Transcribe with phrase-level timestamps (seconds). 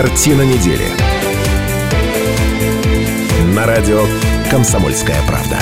[0.00, 0.84] Картина недели.
[3.52, 4.04] На радио
[4.48, 5.58] «Комсомольская правда».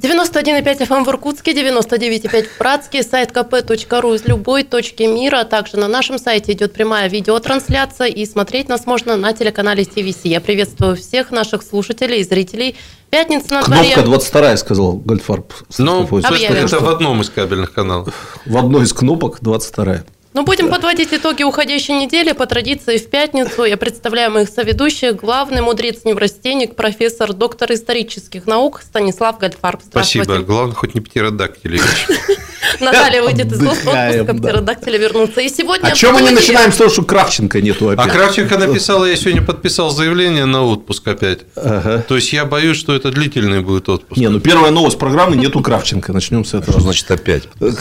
[0.00, 5.42] 91,5 FM в Иркутске, 99,5 в Братске, сайт kp.ru из любой точки мира.
[5.42, 10.20] Также на нашем сайте идет прямая видеотрансляция, и смотреть нас можно на телеканале ТВС.
[10.22, 12.76] Я приветствую всех наших слушателей и зрителей.
[13.10, 13.94] Пятница на дворе.
[13.94, 15.52] Кнопка 22 сказал Гольдфарб.
[15.78, 18.38] Ну, это в одном из кабельных каналов.
[18.46, 22.32] В одной из кнопок 22 Ну, будем подводить итоги уходящей недели.
[22.32, 25.16] По традиции в пятницу я представляю моих соведущих.
[25.16, 29.82] Главный мудрец неврастенник, профессор, доктор исторических наук Станислав Гольдфарб.
[29.86, 30.38] Спасибо.
[30.38, 32.06] Главное, хоть не птеродактилевич.
[32.80, 34.34] Наталья выйдет из отпуска, да.
[34.34, 35.40] птеродактиля вернутся.
[35.40, 35.88] И сегодня...
[35.88, 38.12] А чем мы не начинаем с того, что Кравченко нету А опять?
[38.12, 41.40] Кравченко написала, я сегодня подписал заявление на отпуск опять.
[41.56, 42.04] Ага.
[42.08, 44.18] То есть я боюсь, что это длительный будет отпуск.
[44.18, 46.12] Не, ну первая новость программы нету Кравченко.
[46.12, 46.72] Начнем с этого.
[46.72, 47.44] Что значит опять?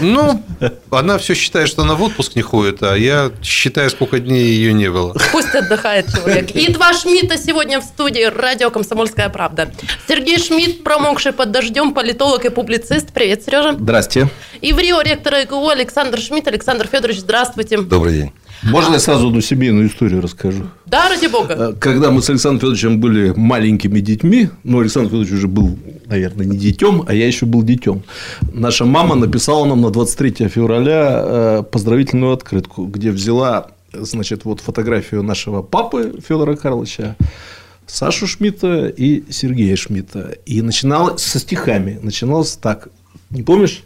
[0.00, 0.42] Ну,
[0.90, 4.72] она все считает, что она в отпуск не ходит, а я считаю, сколько дней ее
[4.72, 5.14] не было.
[5.30, 6.50] Пусть отдыхает человек.
[6.50, 9.70] И два Шмидта сегодня в студии радио «Комсомольская правда».
[10.08, 13.12] Сергей Шмидт, промокший под дождем, политолог и публицист.
[13.12, 13.72] Привет, Сережа.
[13.78, 14.28] Здрасте.
[14.60, 16.48] И в Рио ректор ИГУ Александр Шмидт.
[16.48, 17.80] Александр Федорович, здравствуйте.
[17.80, 18.32] Добрый день.
[18.70, 20.64] Можно я сразу одну семейную историю расскажу?
[20.86, 21.54] Да, ради бога.
[21.54, 26.46] Э, Когда мы с Александром Федоровичем были маленькими детьми, ну, Александр Федорович уже был, наверное,
[26.46, 28.02] не детем, а я еще был детем.
[28.52, 35.22] Наша мама написала нам на 23 февраля э, поздравительную открытку, где взяла, значит, вот фотографию
[35.22, 37.16] нашего папы Федора Карловича,
[37.86, 40.34] Сашу Шмидта и Сергея Шмидта.
[40.44, 41.98] И начиналось со стихами.
[42.02, 42.88] Начиналось так.
[43.30, 43.84] Не помнишь?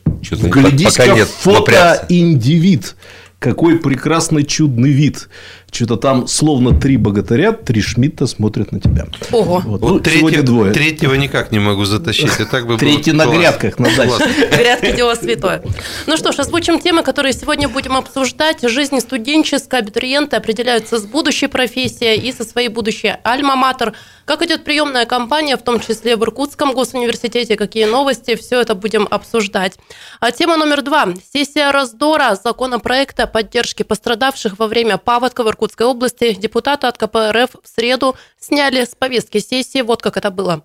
[1.16, 2.06] Нет, в фото напрягся.
[2.08, 2.96] индивид.
[3.40, 5.30] Какой прекрасный чудный вид.
[5.70, 9.06] Что-то там словно три богатыря, три Шмидта смотрят на тебя.
[9.32, 9.62] Ого.
[9.64, 10.72] Вот, Вот ну, сегодня третьего, двое.
[10.72, 12.40] третьего никак не могу затащить.
[12.40, 14.24] И так бы Третий на грядках на даче.
[14.50, 15.62] Грядки дело святое.
[16.06, 18.68] Ну что ж, озвучим темы, которые сегодня будем обсуждать.
[18.68, 23.94] Жизнь студенческая, абитуриенты определяются с будущей профессией и со своей будущей альма-матер.
[24.24, 29.08] Как идет приемная кампания, в том числе в Иркутском госуниверситете, какие новости, все это будем
[29.10, 29.78] обсуждать.
[30.20, 31.08] А тема номер два.
[31.32, 36.32] Сессия раздора законопроекта поддержки пострадавших во время паводка в Иркутской области.
[36.32, 39.82] Депутаты от КПРФ в среду сняли с повестки сессии.
[39.82, 40.62] Вот как это было.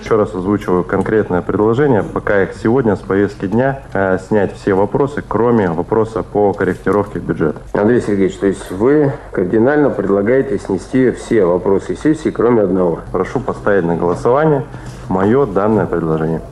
[0.00, 5.24] Еще раз озвучиваю конкретное предложение, пока их сегодня с повестки дня э, снять все вопросы,
[5.26, 7.60] кроме вопроса по корректировке бюджета.
[7.72, 13.00] Андрей Сергеевич, то есть вы кардинально предлагаете снести все вопросы сессии, кроме одного.
[13.10, 14.64] Прошу поставить на голосование
[15.08, 16.42] мое данное предложение.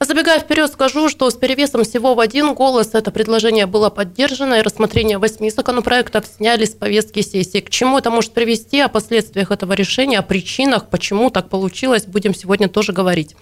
[0.00, 4.62] Забегая вперед, скажу, что с перевесом всего в один голос это предложение было поддержано, и
[4.62, 7.58] рассмотрение восьми законопроектов сняли с повестки сессии.
[7.58, 12.32] К чему это может привести, о последствиях этого решения, о причинах, почему так получилось, будем
[12.32, 13.34] сегодня тоже говорить.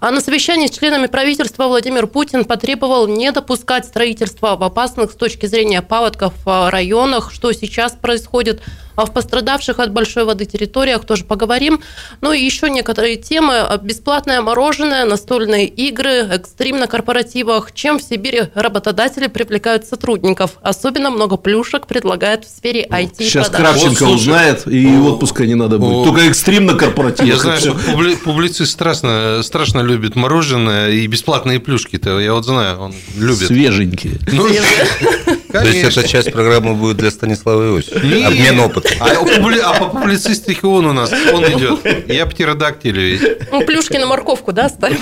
[0.00, 5.14] А на совещании с членами правительства Владимир Путин потребовал не допускать строительства в опасных с
[5.14, 8.60] точки зрения паводков а, районах, что сейчас происходит,
[8.96, 11.80] в пострадавших от большой воды территориях тоже поговорим.
[12.20, 13.66] Ну и еще некоторые темы.
[13.82, 17.72] Бесплатное мороженое, настольные игры, экстрим на корпоративах.
[17.72, 20.52] Чем в Сибири работодатели привлекают сотрудников?
[20.62, 23.14] Особенно много плюшек предлагают в сфере IT.
[23.18, 23.72] и Сейчас продаж.
[23.80, 26.04] Кравченко Вот, узнает, и о, отпуска не надо о, будет.
[26.04, 27.28] Только экстрим на корпоративах.
[27.28, 32.20] Я знаю, что публи- публицист страшно, страшно любит мороженое и бесплатные плюшки-то.
[32.20, 33.46] Я вот знаю, он любит.
[33.48, 34.18] Свеженькие.
[34.32, 34.46] Ну,
[35.52, 36.00] То есть конечно.
[36.00, 38.06] эта часть программы будет для Станислава Иосифовича.
[38.06, 38.26] Нет.
[38.26, 38.92] Обмен опытом.
[39.00, 42.08] А, а по публицистике он у нас, он идет.
[42.08, 43.38] Я птеродактиль.
[43.50, 45.00] Ну, плюшки на морковку, да, ставим?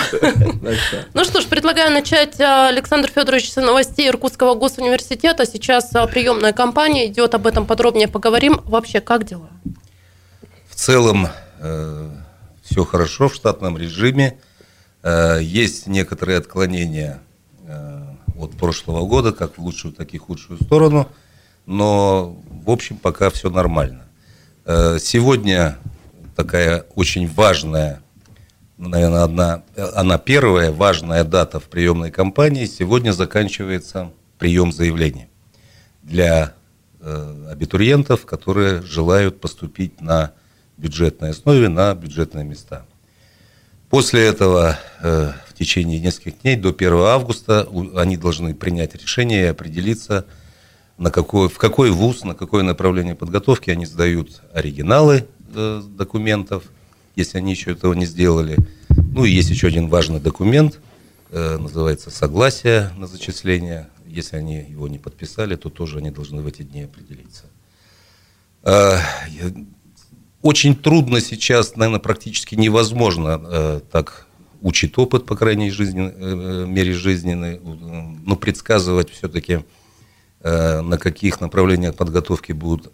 [1.14, 5.46] Ну что ж, предлагаю начать, а, Александр Федорович, с новостей Иркутского госуниверситета.
[5.46, 8.60] Сейчас а, приемная кампания идет, об этом подробнее поговорим.
[8.64, 9.48] Вообще, как дела?
[10.68, 11.28] В целом
[12.62, 14.38] все хорошо в штатном режиме.
[15.02, 17.29] Э, Есть некоторые отклонения э,
[18.42, 21.08] от прошлого года, как в лучшую, так и в худшую сторону.
[21.66, 24.04] Но, в общем, пока все нормально.
[24.64, 25.78] Э, Сегодня
[26.36, 28.02] такая очень важная,
[28.76, 29.62] ну, наверное, одна,
[29.94, 32.64] она первая важная дата в приемной кампании.
[32.64, 35.28] Сегодня заканчивается прием заявлений
[36.02, 36.54] для
[37.00, 40.32] э, абитуриентов, которые желают поступить на
[40.80, 42.86] бюджетной основе на бюджетные места.
[43.90, 50.24] После этого э, течение нескольких дней до 1 августа они должны принять решение и определиться,
[50.96, 56.64] на какой, в какой вуз, на какое направление подготовки они сдают оригиналы э, документов,
[57.14, 58.56] если они еще этого не сделали.
[58.88, 60.80] Ну и есть еще один важный документ,
[61.30, 63.88] э, называется согласие на зачисление.
[64.06, 67.44] Если они его не подписали, то тоже они должны в эти дни определиться.
[68.62, 68.98] Э,
[70.40, 74.26] Очень трудно сейчас, наверное, практически невозможно э, так
[74.60, 79.60] учит опыт, по крайней жизни, э, мере жизненной, но предсказывать все-таки,
[80.42, 82.90] на каких направлениях подготовки будут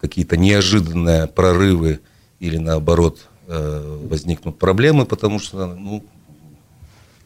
[0.00, 2.00] какие-то неожиданные прорывы
[2.40, 6.02] или наоборот возникнут проблемы, потому что ну,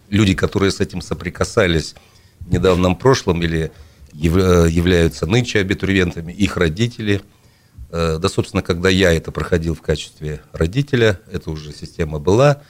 [0.09, 1.95] люди, которые с этим соприкасались
[2.41, 3.71] в недавнем прошлом или
[4.13, 7.21] являются нынче абитуриентами, их родители–
[7.93, 12.63] Э, да, собственно, когда я это проходил в качестве родителя, эта уже система была.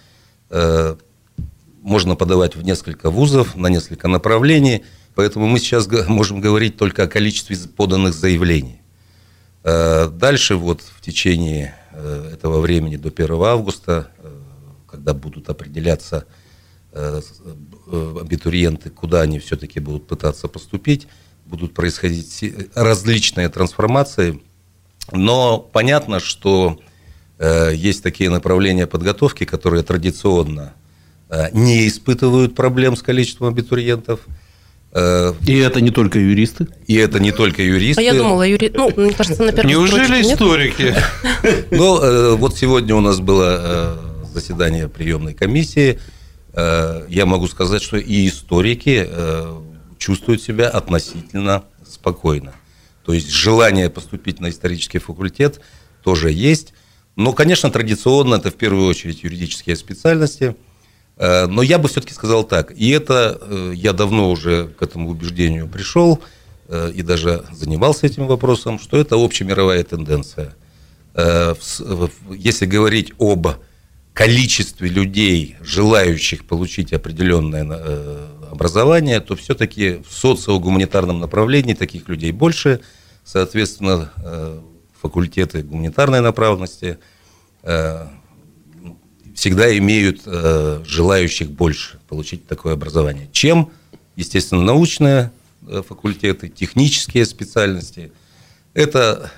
[1.81, 4.85] Э, можно подавать в несколько вузов, на несколько направлений,
[5.15, 8.81] поэтому мы сейчас можем говорить только о количестве поданных заявлений.
[9.65, 11.75] Э, дальше вот в течение
[12.33, 14.11] этого времени до 1 августа,
[14.89, 16.25] когда будут определяться
[16.93, 21.09] абитуриенты, куда они все-таки будут пытаться поступить,
[21.47, 24.41] будут происходить различные трансформации–
[25.13, 26.81] но понятно, что
[27.39, 30.80] э, есть такие направления подготовки, которые традиционно э,
[31.53, 34.21] не испытывают проблем с количеством абитуриентов.
[34.93, 36.67] Э, и это не только юристы?
[36.87, 38.01] И это не только юристы.
[38.01, 38.77] А я думала, юристы.
[38.77, 40.95] Ну, мне кажется, на первом Неужели историки?
[41.71, 45.99] Ну, э, вот сегодня у нас было э, заседание приемной комиссии.
[46.53, 49.09] Я могу сказать, что и историки
[49.99, 52.53] чувствуют себя относительно спокойно.
[53.05, 55.61] То есть желание поступить на исторический факультет
[56.03, 56.75] тоже есть.
[57.15, 60.57] Но, конечно, традиционно это в первую очередь юридические специальности.
[61.21, 62.73] Э, но я бы все-таки сказал так.
[62.73, 66.21] И это э, я давно уже к этому убеждению пришел
[66.69, 70.55] э, и даже занимался этим вопросом, что это общемировая тенденция.
[72.31, 73.49] Если говорить об
[74.15, 77.67] количестве людей, желающих получить определенное
[78.51, 82.81] образование, то все-таки в социогуманитарном направлении таких людей больше–
[83.33, 84.11] Соответственно,
[85.01, 86.99] факультеты гуманитарной направленности
[89.41, 93.71] всегда имеют э, желающих больше получить такое образование, чем,
[94.15, 95.33] естественно, научные
[95.89, 98.13] факультеты, технические специальности.
[98.75, 99.31] Это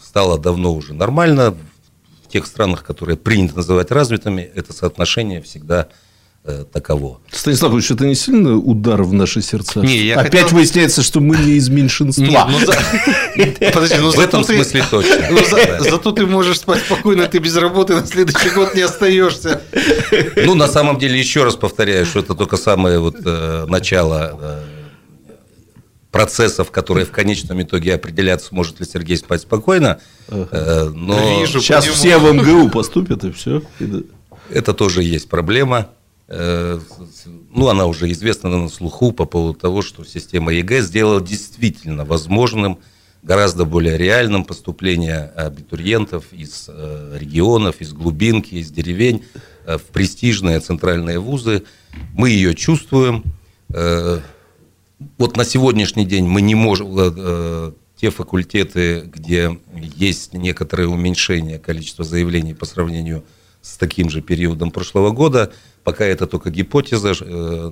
[0.00, 1.54] стало давно уже нормально.
[2.24, 6.03] В тех странах, которые принято называть развитыми, это соотношение всегда Э,
[6.72, 7.20] таково.
[7.30, 9.80] Станислав Ильич, это не сильный удар в наши сердца?
[9.80, 10.58] Не, я Опять хотел...
[10.58, 12.22] выясняется, что мы не из меньшинства.
[12.50, 12.58] Ну.
[13.72, 15.28] Подожди, ну, в этом смысле точно.
[15.30, 15.90] Ну, за...
[15.90, 19.62] Зато ты можешь спать спокойно, ты без работы на следующий год не остаешься.
[20.36, 24.62] Ну, на самом деле, еще раз повторяю, что это только самое вот э, начало э,
[26.10, 29.98] процессов, которые в конечном итоге определят, сможет ли Сергей спать спокойно.
[30.28, 33.62] Э, но Вижу, сейчас все в МГУ поступят, и все.
[34.50, 35.88] Это тоже есть проблема.
[36.26, 36.80] Э,
[37.50, 42.78] ну, она уже известна на слуху по поводу того, что система ЕГЭ сделала действительно возможным,
[43.22, 49.24] гораздо более реальным поступление абитуриентов из э, регионов, из глубинки, из деревень
[49.66, 51.64] э, в престижные центральные вузы.
[52.14, 53.24] Мы ее чувствуем.
[55.18, 59.58] Вот на сегодняшний день мы не можем те факультеты, где
[59.96, 63.24] есть некоторое уменьшение количества заявлений по сравнению с
[63.78, 65.52] таким же периодом прошлого года,
[65.84, 67.70] Пока это только гипотеза, э,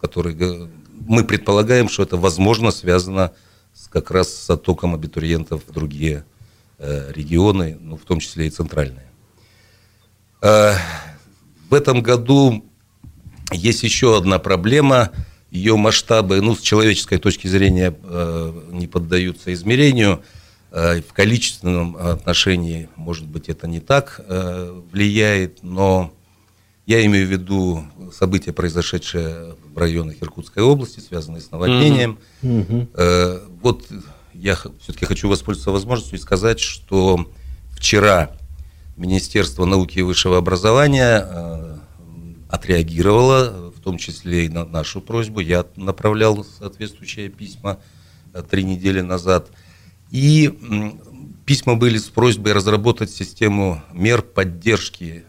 [0.00, 0.70] которой
[1.06, 3.32] мы предполагаем, что это возможно связано
[3.74, 6.24] с, как раз с оттоком абитуриентов в другие
[6.78, 9.10] э, регионы, ну, в том числе и центральные.
[10.42, 10.74] Э,
[11.68, 12.64] в этом году
[13.50, 15.10] есть еще одна проблема.
[15.50, 17.92] Ее масштабы, ну, с человеческой точки зрения,
[18.70, 20.22] не поддаются измерению.
[20.70, 24.20] В количественном отношении, может быть, это не так
[24.92, 26.12] влияет, но
[26.86, 32.18] я имею в виду события, произошедшие в районах Иркутской области, связанные с наводнением.
[32.42, 33.58] Mm-hmm.
[33.62, 33.86] Вот
[34.32, 37.26] я все-таки хочу воспользоваться возможностью и сказать, что
[37.72, 38.30] вчера
[38.96, 41.78] Министерство науки и высшего образования э,
[42.50, 45.40] отреагировало, в том числе и на нашу просьбу.
[45.40, 47.78] Я направлял соответствующие письма
[48.34, 49.50] э, три недели назад.
[50.10, 50.52] И
[51.46, 55.24] письма были с просьбой разработать систему мер поддержки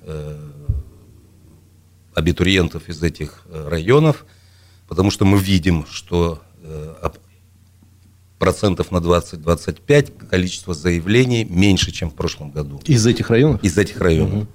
[2.14, 4.26] абитуриентов из этих э, районов,
[4.88, 7.10] потому что мы видим, что э,
[8.38, 12.82] процентов на 20-25 количество заявлений меньше, чем в прошлом году.
[12.86, 13.64] Из этих районов?
[13.64, 14.44] Из этих районов.
[14.44, 14.48] Угу.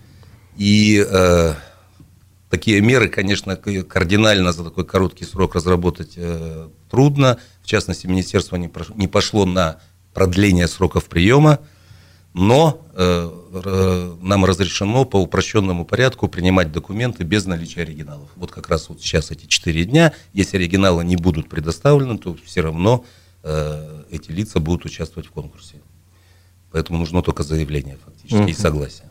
[0.56, 1.54] И э,
[2.50, 7.38] такие меры, конечно, кардинально за такой короткий срок разработать э, трудно.
[7.62, 9.80] В частности, министерство не, не пошло на
[10.16, 11.61] продление сроков приема
[12.38, 18.28] но э, нам разрешено по упрощенному порядку принимать документы без наличия оригиналов.
[18.37, 22.61] Вот как раз вот сейчас эти четыре дня, если оригиналы не будут предоставлены, то все
[22.61, 23.06] равно
[23.42, 25.76] э, эти лица будут участвовать в конкурсе.
[26.73, 28.50] Поэтому нужно только заявление фактически uh-huh.
[28.50, 29.08] и согласие.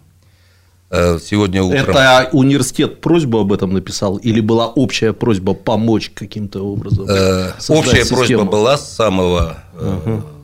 [0.91, 1.95] Э, сегодня утром...
[1.95, 7.07] Это университет просьбу об этом написал или была общая просьба помочь каким-то образом?
[7.09, 8.17] Э, общая систему?
[8.17, 10.34] просьба была с самого угу.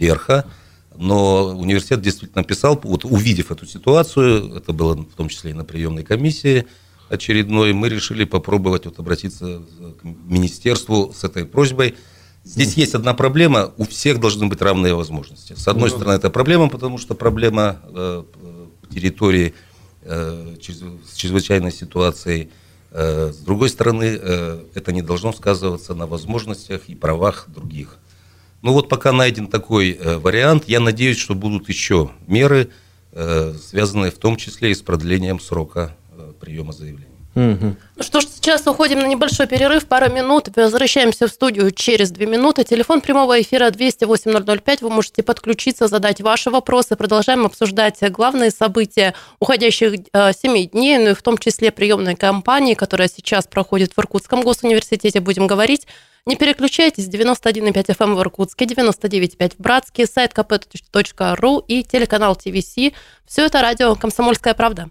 [0.00, 0.46] Верха,
[0.96, 5.64] но университет действительно написал, вот увидев эту ситуацию, это было в том числе и на
[5.64, 6.66] приемной комиссии
[7.08, 9.62] очередной, мы решили попробовать вот обратиться
[10.00, 11.96] к министерству с этой просьбой.
[12.44, 15.54] Здесь есть одна проблема, у всех должны быть равные возможности.
[15.54, 18.24] С одной стороны, это проблема, потому что проблема э,
[18.94, 19.54] территории
[20.02, 22.50] э, с чрезвычайной ситуацией.
[22.92, 27.98] Э, с другой стороны, э, это не должно сказываться на возможностях и правах других.
[28.62, 32.70] Ну вот пока найден такой э, вариант, я надеюсь, что будут еще меры,
[33.12, 37.09] э, связанные в том числе и с продлением срока э, приема заявлений.
[37.36, 37.76] Угу.
[37.96, 42.26] Ну что ж, сейчас уходим на небольшой перерыв, пару минут, возвращаемся в студию через две
[42.26, 42.64] минуты.
[42.64, 46.96] Телефон прямого эфира 208 вы можете подключиться, задать ваши вопросы.
[46.96, 52.74] Продолжаем обсуждать главные события уходящих э, семи дней, ну и в том числе приемной кампании,
[52.74, 55.20] которая сейчас проходит в Иркутском госуниверситете.
[55.20, 55.86] Будем говорить
[56.26, 62.74] не переключайтесь, 91,5 FM эм в Иркутске, 99,5 в Братске, сайт kp.ru и телеканал ТВС.
[63.26, 64.90] Все это радио «Комсомольская правда».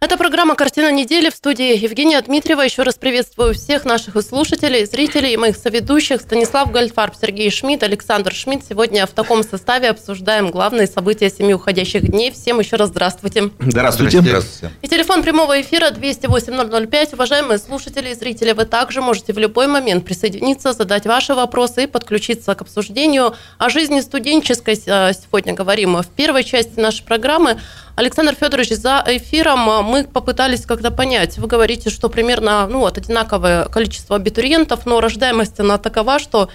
[0.00, 2.60] Это программа «Картина недели» в студии Евгения Дмитриева.
[2.60, 6.20] Еще раз приветствую всех наших слушателей, зрителей и моих соведущих.
[6.20, 8.62] Станислав Гольдфарб, Сергей Шмидт, Александр Шмидт.
[8.68, 12.30] Сегодня в таком составе обсуждаем главные события семи уходящих дней.
[12.30, 13.50] Всем еще раз здравствуйте.
[13.58, 14.20] Здравствуйте.
[14.20, 14.72] Здравствуйте.
[14.82, 17.14] И телефон прямого эфира 208-005.
[17.14, 21.86] Уважаемые слушатели и зрители, вы также можете в любой момент присоединиться, задать ваши вопросы и
[21.88, 24.80] подключиться к обсуждению о жизни студенческой.
[24.86, 27.58] Э, сегодня говорим в первой части нашей программы.
[27.98, 31.36] Александр Федорович, за эфиром э, мы попытались как-то понять.
[31.36, 36.48] Вы говорите, что примерно ну, вот, одинаковое количество абитуриентов, но рождаемость она такова, что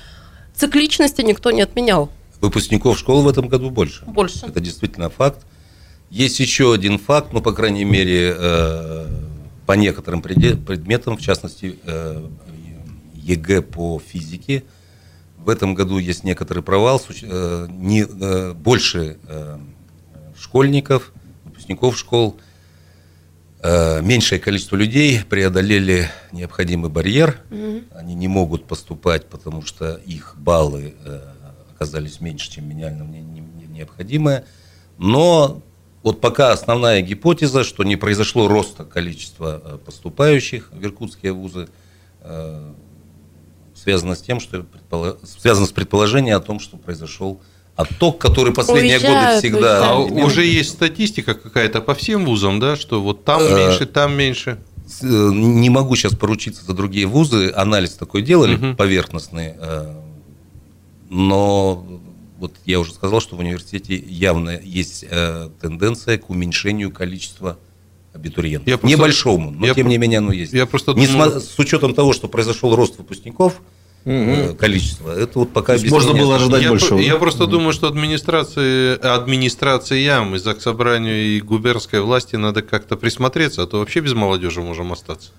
[0.56, 2.10] цикличности никто не отменял.
[2.40, 4.06] Выпускников школ в этом году больше.
[4.06, 4.46] Больше.
[4.46, 5.46] Это действительно факт.
[6.10, 9.08] Есть еще один факт, ну, по крайней мере, э,
[9.66, 12.26] по некоторым предметам, в частности, э,
[13.16, 14.64] ЕГЭ по физике.
[15.40, 18.06] В этом году есть некоторый провал, не,
[18.54, 19.18] больше
[20.40, 21.12] школьников–
[21.74, 22.40] выпускников школ,
[23.62, 27.40] э, меньшее количество людей преодолели необходимый барьер.
[27.52, 27.84] Угу.
[27.96, 31.22] Они не могут поступать, потому что их баллы э,
[31.74, 33.04] оказались меньше, чем минимально
[33.70, 34.46] необходимое.
[34.98, 35.62] Но
[36.04, 41.68] вот пока основная гипотеза, что не произошло роста количества э, поступающих в иркутские вузы,
[43.76, 44.66] связано с тем, что
[45.26, 47.42] связано с предположением о том, что произошел
[47.76, 49.90] отток, который последние уезжают, годы всегда...
[49.92, 54.16] А уже есть статистика какая-то по всем вузам, да, что вот там э, меньше, там
[54.16, 54.60] меньше?
[55.02, 58.76] Э, не могу сейчас поручиться за другие вузы, анализ такой делали, угу.
[58.76, 59.96] поверхностный, э,
[61.10, 61.86] но
[62.38, 65.06] вот я уже сказал, что в университете явно есть
[65.62, 67.58] тенденция к уменьшению количества
[68.14, 68.68] абитуриентов.
[68.68, 70.54] Я просто, Небольшому, но я, тем не менее оно есть.
[70.54, 71.26] Я просто Несма...
[71.26, 71.42] думаю...
[71.42, 73.62] С учетом того, что произошел рост выпускников,
[74.06, 74.56] угу.
[74.56, 75.12] количество.
[75.12, 77.00] Это вот пока можно было ожидать я, большего.
[77.00, 83.68] Я просто думаю, что администрации, администрациям и собранию и губернской власти надо как-то присмотреться, а
[83.68, 85.32] то вообще без молодежи можем остаться.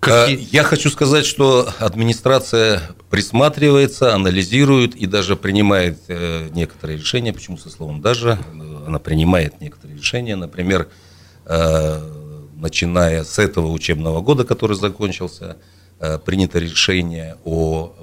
[0.00, 0.46] Какие...
[0.52, 7.32] Я хочу сказать, что администрация присматривается, анализирует и даже принимает э, некоторые решения.
[7.32, 8.38] Почему со словом даже?
[8.86, 10.36] Она принимает некоторые решения.
[10.36, 10.88] Например,
[11.46, 12.00] э,
[12.56, 15.75] начиная с этого учебного года, который закончился, Э,
[16.24, 17.94] принято решение о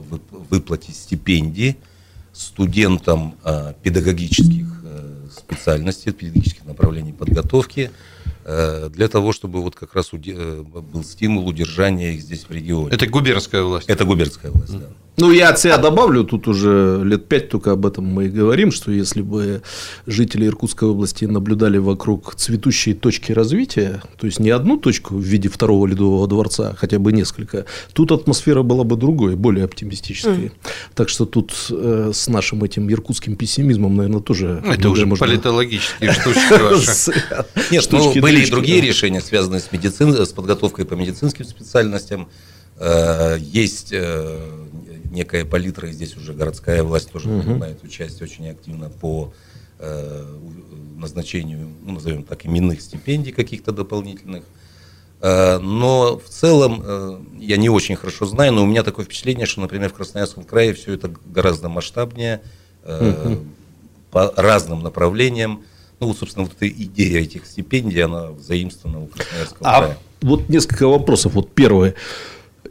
[0.49, 1.77] выплате стипендий
[2.31, 7.91] студентам э, педагогических э, специальностей, педагогических направлений подготовки,
[8.45, 12.93] для того, чтобы вот как раз был стимул удержания их здесь в регионе.
[12.93, 13.87] Это губернская власть?
[13.87, 14.89] Это губернская власть, да.
[15.15, 18.71] Ну, я от себя добавлю, тут уже лет пять только об этом мы и говорим,
[18.71, 19.61] что если бы
[20.07, 25.49] жители Иркутской области наблюдали вокруг цветущие точки развития, то есть не одну точку в виде
[25.49, 30.33] второго ледового дворца, хотя бы несколько, тут атмосфера была бы другой, более оптимистической.
[30.33, 30.51] Mm.
[30.95, 34.63] Так что тут э, с нашим этим иркутским пессимизмом, наверное, тоже...
[34.65, 35.27] Это уже можно...
[35.27, 37.11] политологические штучки ваши.
[37.71, 40.13] Нет, ну, были и другие решения, связанные с, медицин...
[40.13, 42.29] с подготовкой по медицинским специальностям.
[42.79, 44.39] Э, есть э,
[45.13, 47.41] некая палитра, и здесь уже городская власть тоже угу.
[47.41, 49.33] принимает участие очень активно по
[49.79, 50.25] э,
[50.97, 54.43] назначению, ну, назовем так, именных стипендий каких-то дополнительных.
[55.21, 59.45] Э, но в целом э, я не очень хорошо знаю, но у меня такое впечатление,
[59.45, 62.41] что, например, в Красноярском крае все это гораздо масштабнее,
[62.83, 63.45] э, угу.
[64.11, 65.63] по разным направлениям.
[65.99, 69.97] Ну, собственно, вот эта идея этих стипендий, она заимствована у Красноярского а края.
[70.21, 71.33] Вот несколько вопросов.
[71.33, 71.95] Вот первое.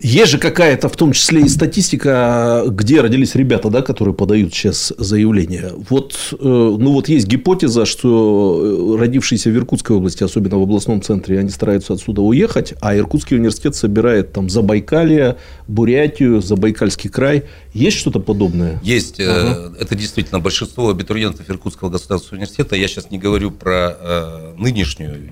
[0.01, 4.93] Есть же какая-то, в том числе и статистика, где родились ребята, да, которые подают сейчас
[4.97, 5.71] заявление.
[5.91, 11.03] Вот, э, ну вот есть гипотеза, что э, родившиеся в Иркутской области, особенно в областном
[11.03, 15.37] центре, они стараются отсюда уехать, а Иркутский университет собирает там Забайкалье,
[15.69, 17.45] Бурятию, Забайкальский край.
[17.75, 18.81] Есть что-то подобное?
[18.83, 19.21] Есть.
[19.21, 19.73] Ага.
[19.79, 22.77] Это действительно большинство абитуриентов Иркутского государственного университета.
[22.77, 25.31] Я сейчас не говорю про нынешнюю,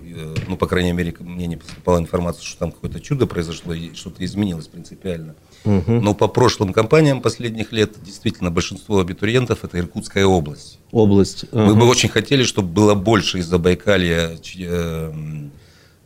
[0.49, 4.50] ну, по крайней мере, мне не поступала информация, что там какое-то чудо произошло что-то изменилось
[4.51, 5.35] изменилось принципиально.
[5.65, 5.93] Угу.
[5.93, 10.79] Но по прошлым кампаниям последних лет действительно большинство абитуриентов это Иркутская область.
[10.93, 11.45] Область.
[11.45, 11.61] Угу.
[11.61, 15.13] Мы бы очень хотели, чтобы было больше из Забайкалья, э,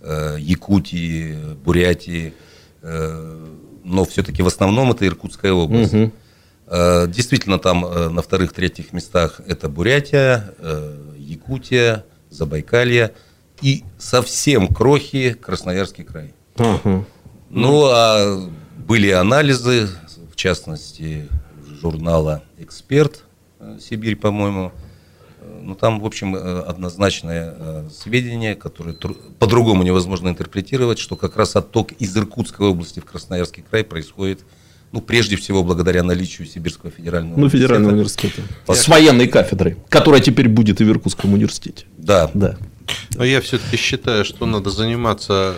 [0.01, 2.35] э, Якутии, Бурятии,
[2.83, 3.47] э,
[3.85, 5.95] но все-таки в основном это Иркутская область.
[5.95, 6.13] Угу.
[7.09, 7.83] Действительно, там
[8.15, 10.55] на вторых-третьих местах это Бурятия,
[11.19, 13.13] Якутия, Забайкалье
[13.61, 16.33] и совсем крохи Красноярский край.
[16.57, 17.05] Угу.
[17.55, 18.51] Ну, а
[18.87, 19.89] были анализы,
[20.33, 21.29] в частности,
[21.81, 23.23] журнала «Эксперт»,
[23.61, 24.73] э, Сибирь, по-моему.
[25.41, 28.97] Э, ну, там, в общем, э, однозначное сведение, которое
[29.39, 34.41] по-другому невозможно интерпретировать, что как раз отток из Иркутской области в Красноярский край происходит
[34.91, 38.43] ну, прежде всего, благодаря наличию Сибирского федерального ну, федерального университета.
[38.69, 38.75] Я...
[38.77, 41.87] С военной кафедрой, которая теперь будет и в Иркутском университете.
[41.99, 42.31] Да.
[42.33, 42.57] да.
[43.15, 45.57] Но я все-таки считаю, что надо заниматься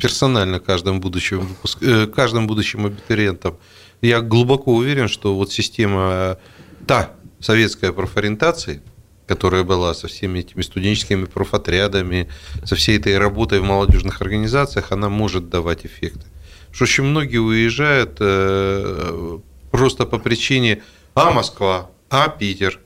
[0.00, 1.56] персонально каждым будущим.
[1.80, 3.56] Э, каждым будущим абитуриентом.
[4.00, 6.38] Я глубоко уверен, что вот система,
[6.86, 8.80] та советская профориентации,
[9.26, 12.28] которая была со всеми этими студенческими профотрядами,
[12.64, 16.26] со всей этой работой в молодежных организациях, она может давать эффекты.
[16.72, 19.38] Что очень многие уезжают э,
[19.70, 20.82] просто по причине
[21.14, 22.78] «а Москва», «а Питер».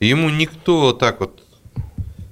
[0.00, 1.42] Ему никто так вот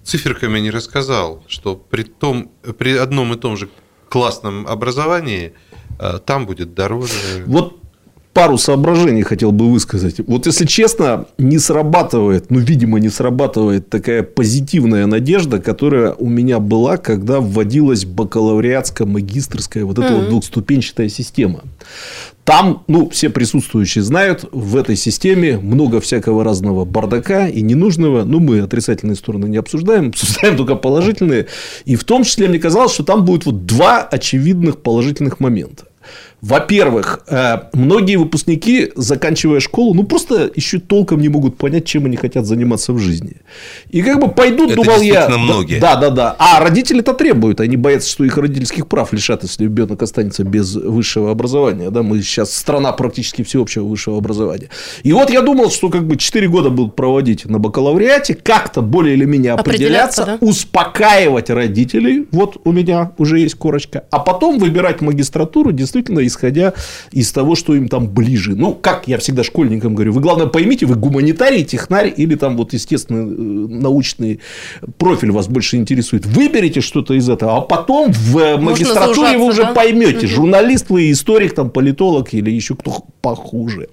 [0.05, 3.69] циферками не рассказал, что при, том, при одном и том же
[4.08, 5.52] классном образовании,
[5.98, 7.44] э, там будет дороже.
[7.46, 7.80] Вот
[8.37, 10.16] пару соображений хотел бы высказать.
[10.26, 16.58] Вот если честно, не срабатывает, ну, видимо, не срабатывает такая позитивная надежда, которая у меня
[16.58, 20.19] была, когда вводилась бакалавриатская, магистрская вот эта mm-hmm.
[20.19, 21.63] вот двухступенчатая система.
[22.45, 28.25] Там, ну, все присутствующие знают, в этой системе много всякого разного бардака и ненужного.
[28.25, 31.47] Ну, мы отрицательные стороны не обсуждаем, обсуждаем только положительные.
[31.87, 35.87] И в том числе мне казалось, что там будет вот два очевидных положительных момента.
[36.47, 42.17] Во-первых, э, многие выпускники, заканчивая школу, ну просто еще толком не могут понять, чем они
[42.17, 43.39] хотят заниматься в жизни.
[43.91, 45.28] И как бы пойдут, Это думал я.
[45.28, 45.80] многие.
[45.80, 46.37] Да, да, да.
[46.39, 47.61] А родители это требуют.
[47.61, 51.91] Они боятся, что их родительских прав лишат, если ребенок останется без высшего образования.
[51.91, 54.69] Да, мы сейчас страна практически всеобщего высшего образования.
[55.02, 59.17] И вот я думал, что как бы 4 года будут проводить на бакалавриате, как-то более
[59.17, 60.47] или менее определяться, определяться да?
[60.47, 62.28] успокаивать родителей.
[62.30, 64.04] Вот у меня уже есть корочка.
[64.13, 66.75] А потом выбирать магистратуру действительно исходя
[67.12, 68.54] из того, что им там ближе.
[68.54, 72.72] Ну, как я всегда школьникам говорю, вы, главное, поймите, вы гуманитарий, технарь или там вот,
[72.72, 74.40] естественно, э, научный
[74.99, 76.26] профиль вас больше интересует.
[76.26, 79.72] Выберите что-то из этого, а потом в магистратуре вы уже да?
[79.72, 83.88] поймете, журналист вы, историк, там, политолог или еще кто похуже.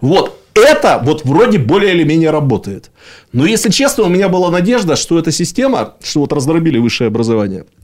[0.00, 0.38] Вот.
[0.54, 2.90] Это вот вроде более или менее работает.
[3.32, 7.64] Но, если честно, у меня была надежда, что эта система, что вот раздробили высшее образование–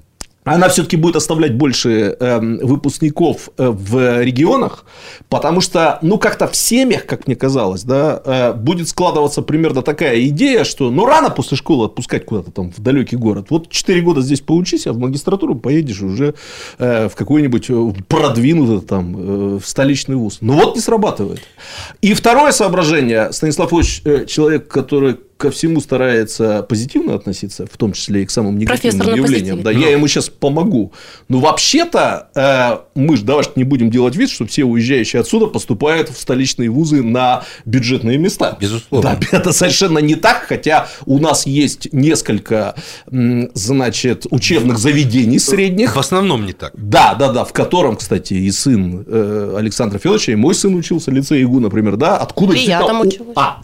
[0.54, 4.84] она все-таки будет оставлять больше э, выпускников э, в регионах,
[5.28, 10.20] потому что, ну, как-то в семьях, как мне казалось, да, э, будет складываться примерно такая
[10.26, 13.46] идея, что, ну, рано после школы отпускать куда-то там в далекий город.
[13.50, 16.34] Вот 4 года здесь поучись, а в магистратуру поедешь уже
[16.78, 20.38] э, в какой-нибудь э, продвинутый там э, в столичный вуз.
[20.40, 21.40] Но вот не срабатывает.
[22.00, 27.92] И второе соображение, Станислав Ильич, э, человек, который ко всему старается позитивно относиться, в том
[27.92, 29.62] числе и к самым негативным явлениям.
[29.62, 30.92] Да, я ему сейчас помогу.
[31.29, 36.09] Но вообще-то э, мы же давайте не будем делать вид, что все уезжающие отсюда поступают
[36.09, 38.59] в столичные вузы на бюджетные места.
[38.61, 39.16] Безусловно.
[39.20, 42.74] Да, это совершенно не так, хотя у нас есть несколько,
[43.07, 45.94] значит, учебных заведений средних.
[45.94, 46.72] В основном не так.
[46.74, 51.12] Да, да, да, в котором, кстати, и сын э, Александра Федоровича, и мой сын учился,
[51.12, 52.55] лицей ИГУ, например, да, откуда...
[52.55, 53.35] И я там училась.
[53.37, 53.61] А,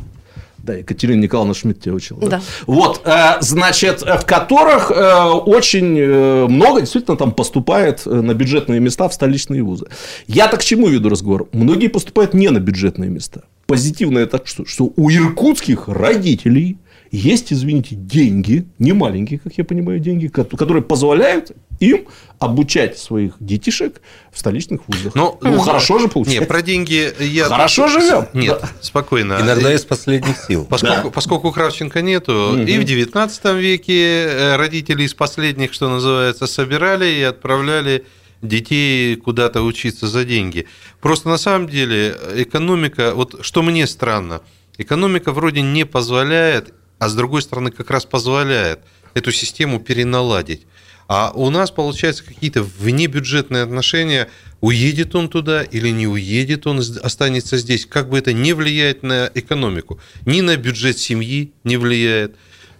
[0.64, 2.20] да, Екатерина Николаевна Шмидт тебя учила.
[2.20, 2.28] Да.
[2.28, 2.42] да.
[2.66, 9.08] Вот, э, значит, в которых э, очень э, много действительно там поступает на бюджетные места
[9.08, 9.86] в столичные вузы.
[10.26, 11.48] Я так к чему веду разговор?
[11.52, 13.42] Многие поступают не на бюджетные места.
[13.66, 16.78] Позитивное так что, что у иркутских родителей
[17.10, 22.06] есть, извините, деньги, не маленькие, как я понимаю, деньги, которые позволяют им
[22.38, 24.00] обучать своих детишек
[24.32, 25.14] в столичных вузах.
[25.14, 26.40] Но, ну, ну хорошо же получается.
[26.40, 27.44] Нет, про деньги я...
[27.46, 28.28] Хорошо живем.
[28.32, 28.68] Нет, да.
[28.80, 29.38] спокойно.
[29.40, 30.66] Иногда из последних сил.
[30.68, 31.10] Поскольку, да.
[31.10, 32.62] поскольку Кравченко нету, угу.
[32.62, 38.04] и в 19 веке э, родители из последних, что называется, собирали и отправляли
[38.42, 40.66] детей куда-то учиться за деньги.
[41.00, 44.42] Просто на самом деле экономика, вот что мне странно,
[44.76, 48.80] экономика вроде не позволяет, а с другой стороны как раз позволяет
[49.14, 50.66] эту систему переналадить.
[51.06, 54.28] А у нас, получается, какие-то внебюджетные отношения.
[54.60, 57.84] Уедет он туда или не уедет, он останется здесь.
[57.84, 60.00] Как бы это не влияет на экономику.
[60.24, 62.36] Ни на бюджет семьи не влияет,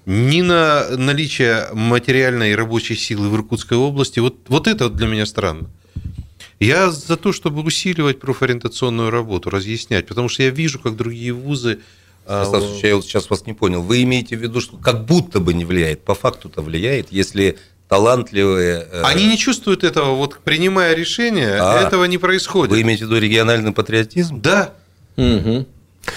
[0.07, 4.21] ни на наличие материальной и рабочей силы в Иркутской области.
[4.21, 5.69] Вот, вот это для меня странно.
[6.61, 11.81] Я за то, чтобы усиливать профориентационную работу, разъяснять, потому что я вижу, как другие вузы
[12.27, 12.45] а,
[12.83, 13.83] я вот сейчас вас не понял.
[13.83, 17.59] Вы имеете в виду, что как будто бы не влияет, по факту-то влияет, если
[17.95, 18.87] талантливые.
[18.91, 22.73] Э, Они не чувствуют этого, вот принимая решение, а, этого не происходит.
[22.73, 24.41] Вы имеете в виду региональный патриотизм?
[24.41, 24.73] Да.
[25.17, 25.67] Угу.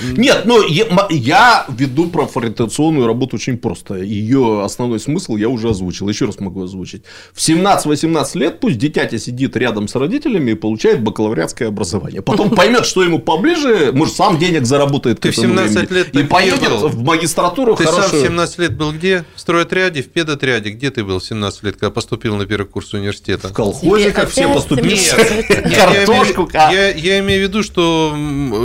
[0.02, 3.96] Нет, ну я, я веду профориентационную работу очень просто.
[3.96, 6.08] Ее основной смысл я уже озвучил.
[6.10, 7.04] Еще раз могу озвучить.
[7.34, 12.22] В 17-18 лет пусть дитятя сидит рядом с родителями и получает бакалавриатское образование.
[12.22, 15.20] Потом поймет, что ему поближе, может, сам денег заработает.
[15.20, 17.76] Ты в 17 лет и поедет в магистратуру.
[17.76, 18.10] Ты хорошую.
[18.10, 19.26] сам в 17 лет был где?
[19.36, 20.72] В стройотряде, в педотряде.
[20.72, 23.50] Где ты был в 17 лет, когда поступил на первый курс университета?
[23.50, 25.00] В колхозе, как все поступили.
[25.76, 26.50] Картошку.
[26.54, 28.16] Я имею в виду, что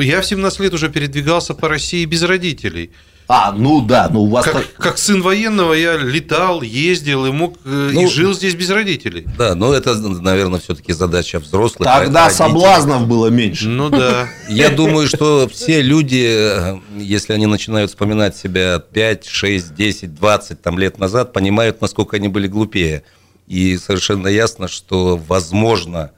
[0.03, 2.91] я в 17 лет уже перед передвигался по России без родителей.
[3.29, 4.75] А, ну да, ну у вас как, так...
[4.75, 9.27] как сын военного я летал, ездил и мог э, ну, и жил здесь без родителей.
[9.39, 11.89] Да, но это, наверное, все-таки задача взрослых.
[11.89, 12.37] Тогда родителей.
[12.37, 13.69] соблазнов было меньше.
[13.69, 14.29] Ну да.
[14.49, 20.61] Я думаю, что все люди, э, если они начинают вспоминать себя 5, 6, 10, 20
[20.61, 23.05] там, лет назад, понимают, насколько они были глупее.
[23.47, 26.11] И совершенно ясно, что возможно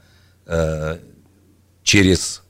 [0.47, 0.97] э,
[1.83, 2.41] через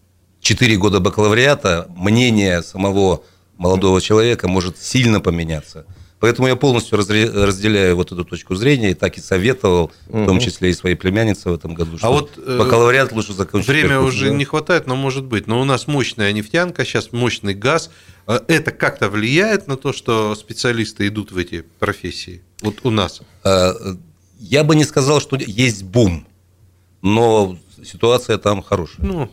[0.45, 3.23] 4 года бакалавриата мнение самого
[3.57, 5.87] молодого человека может сильно поменяться.
[6.19, 10.19] Поэтому я полностью разделяю вот эту точку зрения и так и советовал, угу.
[10.19, 13.11] в том числе и своей племяннице в этом году, а что а вот, э, бакалавриат
[13.11, 13.69] лучше закончить.
[13.69, 14.35] Время уже да?
[14.35, 15.47] не хватает, но может быть.
[15.47, 17.89] Но у нас мощная нефтянка, сейчас мощный газ.
[18.27, 22.43] Э, это как-то влияет на то, что специалисты идут в эти профессии?
[22.61, 23.21] Вот у нас.
[23.43, 23.73] Э,
[24.39, 26.27] я бы не сказал, что есть бум,
[27.01, 29.07] но ситуация там хорошая.
[29.07, 29.31] Ну,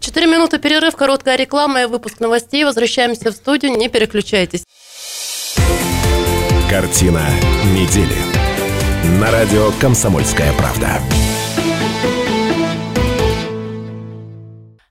[0.00, 2.64] Четыре минуты перерыв, короткая реклама и выпуск новостей.
[2.64, 4.64] Возвращаемся в студию, не переключайтесь.
[6.70, 7.22] Картина
[7.74, 8.16] недели.
[9.20, 11.00] На радио «Комсомольская правда».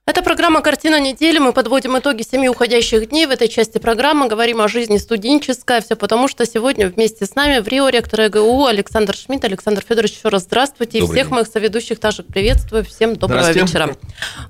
[0.08, 1.36] Это программа «Картина недели».
[1.36, 3.26] Мы подводим итоги семи уходящих дней.
[3.26, 5.82] В этой части программы говорим о жизни студенческой.
[5.82, 9.44] Все потому, что сегодня вместе с нами в Рио ректор ЭГУ Александр Шмидт.
[9.44, 11.00] Александр Федорович, еще раз здравствуйте.
[11.00, 11.34] Добрый и всех день.
[11.34, 12.86] моих соведущих также приветствую.
[12.86, 13.96] Всем доброго вечера.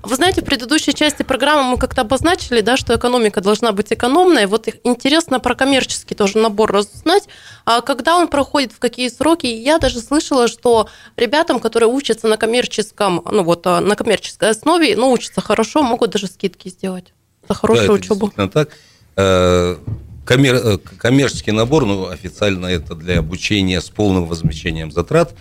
[0.01, 4.45] Вы знаете, в предыдущей части программы мы как-то обозначили, да, что экономика должна быть экономной.
[4.45, 7.23] Вот интересно про коммерческий тоже набор разузнать.
[7.71, 9.45] А когда он проходит, в какие сроки?
[9.45, 15.11] Я даже слышала, что ребятам, которые учатся на коммерческом, ну вот на коммерческой основе, ну,
[15.11, 17.13] учатся хорошо, могут даже скидки сделать
[17.47, 18.33] за хорошую да, учебу.
[18.51, 18.69] так.
[19.15, 19.77] Э,
[20.25, 20.55] коммер...
[20.55, 25.35] Э, коммерческий набор, ну, официально это для обучения с полным возмещением затрат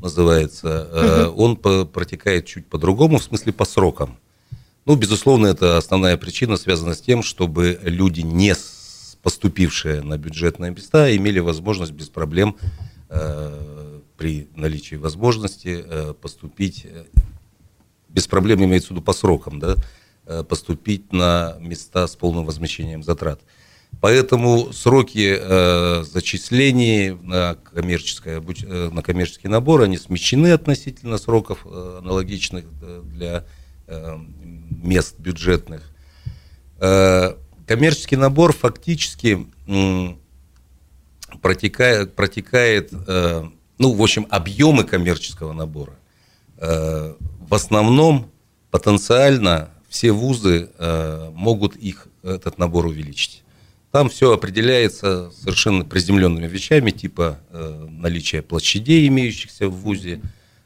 [0.00, 1.42] называется, угу.
[1.42, 4.16] он протекает чуть по-другому, в смысле по срокам.
[4.86, 8.54] Ну, безусловно, это основная причина связана с тем, чтобы люди, не
[9.24, 12.56] поступившие на бюджетные места, имели возможность без проблем
[13.08, 16.86] э, при наличии возможности э, поступить
[18.14, 19.74] без проблем имеется в виду по срокам, да,
[20.26, 23.40] э, поступить на места с полным возмещением затрат.
[24.00, 31.98] Поэтому сроки э, зачислений на, коммерческое, э, на коммерческий набор, они смещены относительно сроков э,
[31.98, 33.44] аналогичных э, для
[33.88, 34.16] э,
[34.82, 35.82] мест бюджетных.
[36.78, 37.34] Э,
[37.66, 39.46] коммерческий набор фактически
[41.40, 43.44] протекает, протекает э,
[43.78, 45.94] ну, в общем, объемы коммерческого набора
[46.58, 48.30] э, в основном
[48.70, 53.42] потенциально все вузы э, могут их, этот набор увеличить.
[53.90, 60.20] Там все определяется совершенно приземленными вещами, типа наличия площадей, имеющихся в ВУЗе,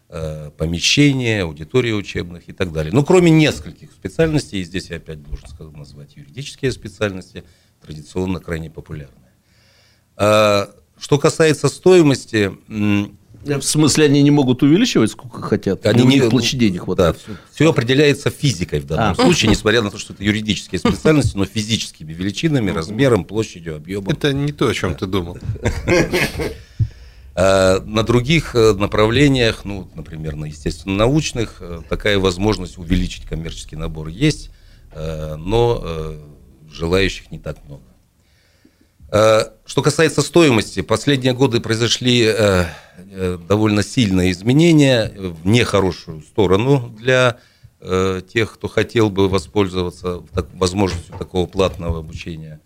[0.09, 2.93] помещения, аудитории учебных и так далее.
[2.95, 7.45] Ну, кроме нескольких специальностей, и здесь я опять должен сказать, назвать юридические специальности,
[7.85, 9.33] традиционно крайне популярные.
[10.17, 12.53] А, что касается стоимости,
[13.45, 15.87] в смысле, они не могут увеличивать, сколько хотят?
[15.87, 17.19] Они не, площадей не хватает.
[17.27, 19.15] Да, все определяется физикой в данном а.
[19.15, 24.09] случае, несмотря на то, что это юридические специальности, но физическими величинами, размером, площадью, объемом.
[24.09, 25.39] Это не то, о чем ты думал.
[27.41, 34.09] А, на других э, направлениях, ну, например, на естественно-научных, э, такая возможность увеличить коммерческий набор
[34.09, 34.51] есть,
[34.91, 36.17] э, но
[36.69, 37.83] желающих не так много.
[39.13, 42.65] Э, что касается стоимости, последние годы произошли э,
[42.97, 47.39] э, довольно сильные изменения в нехорошую сторону для
[47.81, 50.25] тех, кто хотел бы воспользоваться
[50.55, 52.61] возможностью такого платного обучения.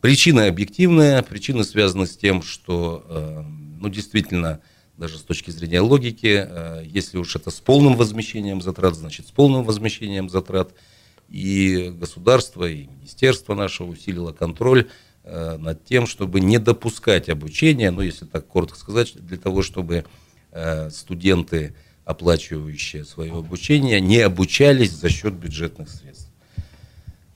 [0.00, 3.44] Причины объективные, причины связаны с тем, что,
[3.80, 4.60] ну, действительно,
[4.96, 6.48] даже с точки зрения логики,
[6.84, 10.72] если уж это с полным возмещением затрат, значит, с полным возмещением затрат–
[11.28, 14.88] и государство, и министерство наше усилило контроль
[15.24, 20.04] э, над тем, чтобы не допускать обучения, ну, если так коротко сказать, для того, чтобы
[20.52, 26.30] э, студенты, оплачивающие свое обучение, не обучались за счет бюджетных средств.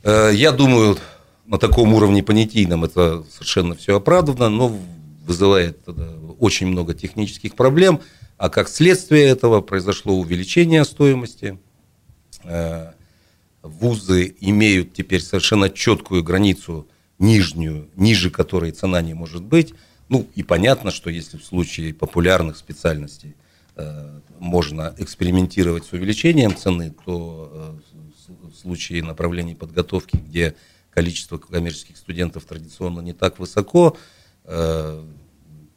[0.03, 0.99] Э, я думаю,
[1.47, 4.77] на таком уровне понятийном это совершенно все оправдано, но
[5.27, 5.79] вызывает
[6.39, 8.01] очень много технических проблем,
[8.39, 11.59] а как следствие этого произошло увеличение стоимости
[13.63, 16.87] вузы имеют теперь совершенно четкую границу
[17.19, 19.75] нижнюю, ниже которой цена не может быть.
[20.09, 23.37] Ну и понятно, что если в случае популярных специальностей
[23.77, 30.55] э, можно экспериментировать с увеличением цены, то э, в случае направлений подготовки, где
[30.93, 33.97] количество коммерческих студентов традиционно не так высоко,
[34.45, 35.05] э,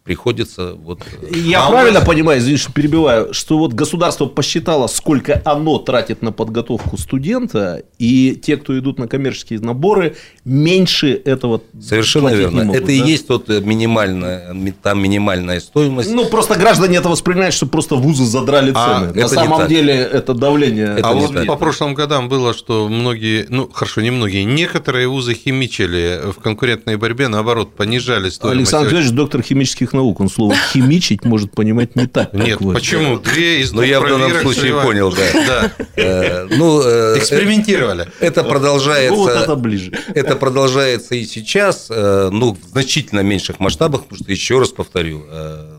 [0.05, 1.01] приходится вот...
[1.23, 2.07] Э, Я а правильно вас...
[2.07, 8.35] понимаю, извините, что перебиваю, что вот государство посчитало, сколько оно тратит на подготовку студента, и
[8.35, 10.15] те, кто идут на коммерческие наборы,
[10.45, 12.65] меньше этого Совершенно верно.
[12.65, 12.93] Могут, это да?
[12.93, 16.13] и есть тот э, минимальная, там минимальная стоимость.
[16.13, 19.19] Ну, просто граждане это воспринимают, что просто вузы задрали а, цены.
[19.19, 20.97] А, на самом деле это давление.
[20.99, 21.47] Это а вот так.
[21.47, 26.95] по прошлым годам было, что многие, ну, хорошо, не многие, некоторые вузы химичили в конкурентной
[26.97, 28.59] борьбе, наоборот, понижали стоимость.
[28.59, 30.19] Александр Григорьевич, доктор химических наук.
[30.19, 32.33] Он слово химичить может понимать не так.
[32.33, 33.19] Нет, почему?
[33.19, 35.11] Две из Ну, я в данном случае понял,
[35.47, 35.71] да.
[35.95, 38.07] Э, ну, э, Экспериментировали.
[38.19, 39.15] Это продолжается.
[39.15, 39.91] Вот это ближе.
[40.13, 45.25] Это продолжается и сейчас, э, ну, в значительно меньших масштабах, потому что, еще раз повторю,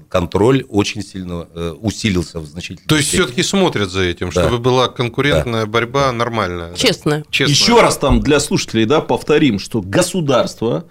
[0.08, 1.42] контроль очень сильно
[1.80, 6.74] усилился в значительном То есть, все-таки смотрят за этим, чтобы была конкурентная борьба нормальная.
[6.74, 7.24] Честная.
[7.32, 10.84] Еще раз там для слушателей, да, повторим, что государство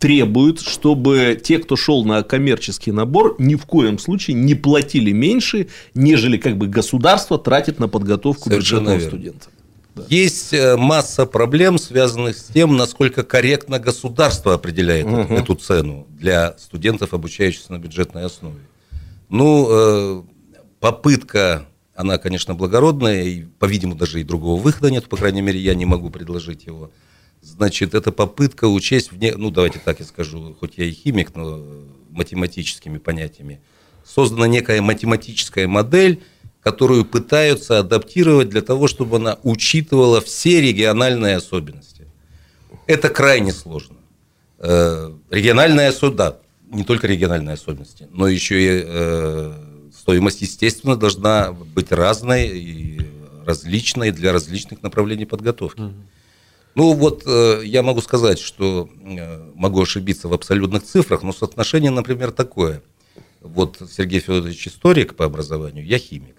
[0.00, 5.68] требует, чтобы те, кто шел на коммерческий набор, ни в коем случае не платили меньше,
[5.94, 9.46] нежели как бы государство тратит на подготовку Совершенно бюджетного студента.
[9.94, 10.04] Да.
[10.08, 15.34] Есть э, масса проблем, связанных с тем, насколько корректно государство определяет угу.
[15.34, 18.60] эту цену для студентов, обучающихся на бюджетной основе.
[19.28, 20.22] Ну, э,
[20.80, 25.74] попытка, она, конечно, благородная, и, по-видимому, даже и другого выхода нет, по крайней мере, я
[25.74, 26.90] не могу предложить его–
[27.42, 31.64] Значит, это попытка учесть, вне, ну давайте так я скажу, хоть я и химик, но
[32.10, 33.60] математическими понятиями,
[34.04, 36.22] создана некая математическая модель,
[36.62, 42.06] которую пытаются адаптировать для того, чтобы она учитывала все региональные особенности.
[42.86, 43.96] Это крайне сложно.
[44.58, 46.36] Э, региональная особенность, да,
[46.76, 49.54] не только региональные особенности, но еще и э,
[49.96, 53.00] стоимость, естественно, должна быть разной и
[53.46, 55.80] различной для различных направлений подготовки.
[55.80, 55.94] Угу.
[56.74, 61.90] Ну вот э, я могу сказать, что э, могу ошибиться в абсолютных цифрах, но соотношение,
[61.90, 62.82] например, такое.
[63.40, 66.36] Вот Сергей Федорович историк по образованию, я химик.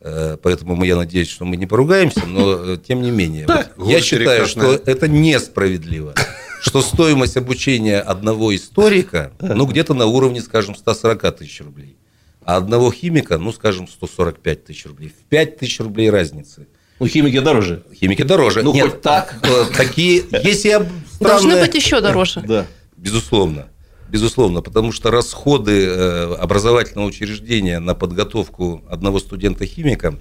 [0.00, 3.46] Э, поэтому я надеюсь, что мы не поругаемся, но тем не менее.
[3.46, 6.14] Вот, я считаю, что это несправедливо.
[6.60, 11.96] Что стоимость обучения одного историка, ну, где-то на уровне, скажем, 140 тысяч рублей.
[12.44, 15.10] А одного химика, ну, скажем, 145 тысяч рублей.
[15.10, 16.66] В 5 тысяч рублей разницы–
[17.00, 17.82] ну, химики дороже.
[17.94, 18.62] Химики дороже.
[18.62, 19.36] Ну, Нет, хоть так.
[19.42, 20.86] Э, такие, если
[21.20, 22.40] Должны быть еще дороже.
[22.46, 22.66] Да.
[22.96, 23.66] Безусловно.
[24.08, 30.14] Безусловно, потому что расходы э, образовательного учреждения на подготовку одного студента-химика,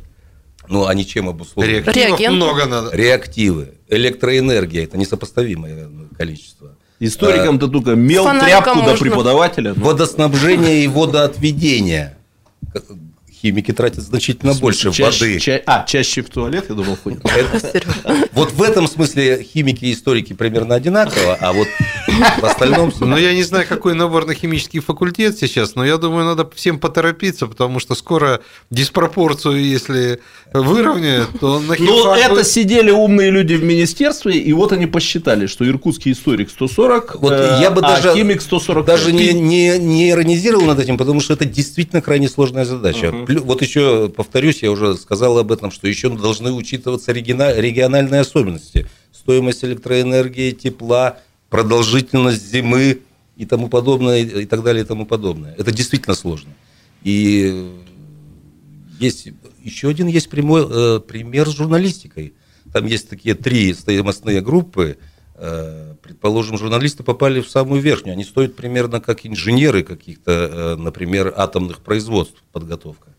[0.67, 1.89] ну, они чем обусловлены?
[1.89, 2.89] Реактивов много надо.
[2.93, 5.87] Реактивы, электроэнергия, это несопоставимое
[6.17, 6.75] количество.
[6.99, 9.73] Историкам-то только мел, тряпку до преподавателя.
[9.73, 12.17] Водоснабжение и водоотведение
[13.41, 15.39] химики тратят значительно больше чаще, воды.
[15.39, 17.23] Ча- а, чаще в туалет, я думал, ходят.
[18.33, 21.67] Вот в этом смысле химики и историки примерно одинаково, а вот
[22.39, 22.93] в остальном...
[22.99, 26.79] Ну, я не знаю, какой набор на химический факультет сейчас, но я думаю, надо всем
[26.79, 30.19] поторопиться, потому что скоро диспропорцию, если
[30.53, 35.67] выровняют, то на Ну, это сидели умные люди в министерстве, и вот они посчитали, что
[35.67, 38.85] иркутский историк 140, вот э, я бы а даже, химик 140.
[38.85, 43.13] Даже не, не, не иронизировал над этим, потому что это действительно крайне сложная задача.
[43.27, 48.87] Вот еще повторюсь, я уже сказал об этом, что еще должны учитываться региональные особенности.
[49.11, 53.01] Стоимость электроэнергии, тепла, продолжительность зимы
[53.35, 55.53] и тому подобное, и так далее, и тому подобное.
[55.57, 56.51] Это действительно сложно.
[57.03, 57.71] И
[58.99, 59.29] есть
[59.63, 62.33] еще один есть прямой, э, пример с журналистикой.
[62.73, 64.97] Там есть такие три стоимостные группы.
[65.35, 68.13] Э, предположим, журналисты попали в самую верхнюю.
[68.13, 73.09] Они стоят примерно как инженеры каких-то, э, например, атомных производств подготовка.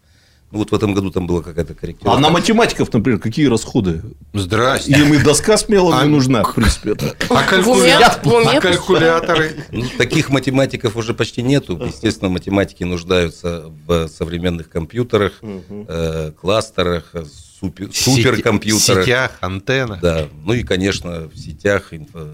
[0.50, 2.16] Ну, вот в этом году там была какая-то корректировка.
[2.16, 4.02] А на математиков, например, какие расходы?
[4.32, 4.92] Здрасте.
[4.92, 6.92] Им и доска смело А- не нужна, в принципе.
[7.28, 9.64] А, В в уме а калькуляторы?
[9.70, 11.78] Ну, таких математиков уже почти нету.
[11.84, 17.12] Естественно, математики нуждаются в современных компьютерах, э, кластерах,
[17.60, 19.04] супер- суперкомпьютерах.
[19.04, 19.98] Сетях, антенна.
[20.00, 22.32] Да, ну и, конечно, в сетях, инфо-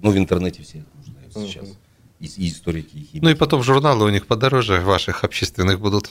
[0.00, 1.68] ну, в интернете все нуждаются сейчас.
[2.24, 3.20] И, историки, и химики.
[3.22, 6.10] Ну и потом журналы у них подороже ваших общественных будут.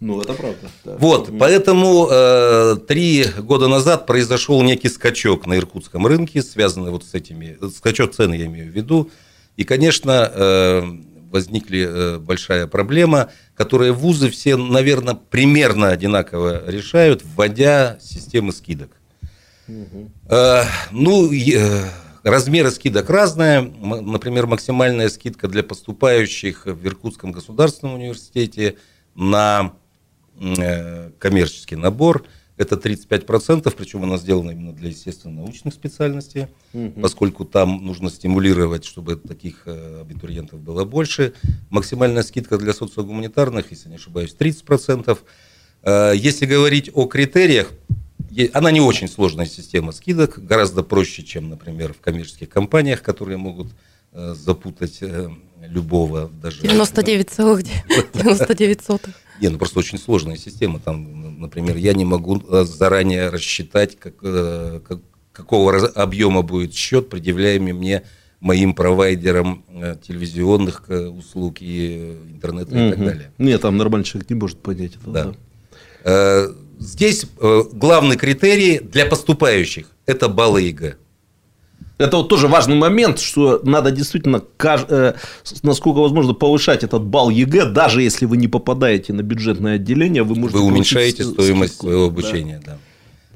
[0.00, 0.70] Ну, это правда.
[0.84, 0.96] да.
[0.98, 7.14] Вот, поэтому э, три года назад произошел некий скачок на иркутском рынке, связанный вот с
[7.14, 9.10] этими, скачок цены я имею в виду.
[9.56, 10.82] И, конечно, э,
[11.30, 18.90] возникли э, большая проблема, которую вузы все, наверное, примерно одинаково решают, вводя системы скидок.
[20.28, 21.84] Э, ну, э,
[22.22, 23.60] размеры скидок разные.
[23.60, 28.76] Например, максимальная скидка для поступающих в Иркутском государственном университете
[29.14, 29.72] на
[30.38, 32.24] э, коммерческий набор
[32.60, 36.48] это 35%, причем она сделана именно для естественно-научных специальностей,
[37.00, 41.32] поскольку там нужно стимулировать, чтобы таких э, абитуриентов было больше.
[41.70, 45.18] Максимальная скидка для социогуманитарных, если не ошибаюсь, 30%.
[45.84, 47.72] Э, Если говорить о критериях,
[48.52, 53.68] она не очень сложная система скидок, гораздо проще, чем, например, в коммерческих компаниях, которые могут
[54.12, 55.28] э, запутать э,
[55.66, 56.62] любого даже.
[56.62, 59.14] 99,99 сотых.
[59.40, 60.78] Не, ну просто очень сложная система.
[60.78, 65.00] Там, например, я не могу э, заранее рассчитать, как, как-
[65.32, 68.02] какого объема будет счет, предъявляемый мне
[68.40, 69.64] моим провайдером
[70.02, 73.32] телевизионных услуг и интернета и так далее.
[73.38, 75.10] Нет, там нормальный человек не может понять это.
[75.10, 75.34] Да.
[76.04, 76.46] да.
[76.80, 80.96] Здесь э, главный критерий для поступающих– это баллы ЕГЭ.
[81.98, 85.14] Это вот тоже важный момент, что надо действительно, э,
[85.62, 90.36] насколько возможно, повышать этот балл ЕГЭ, даже если вы не попадаете на бюджетное отделение, вы
[90.36, 91.86] можете Вы уменьшаете стоимость скидку.
[91.88, 92.12] своего Да.
[92.12, 92.62] обучения.
[92.64, 92.78] Да.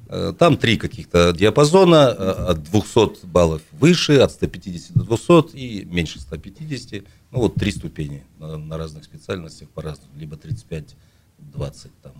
[0.08, 2.08] Э, Там три каких-то диапазона,
[2.48, 7.04] от 200 баллов выше, от 150 до 200 и меньше 150.
[7.30, 10.12] Ну вот три ступени на, разных специальностях по-разному.
[10.18, 10.96] Либо 35,
[11.38, 12.12] 20, там,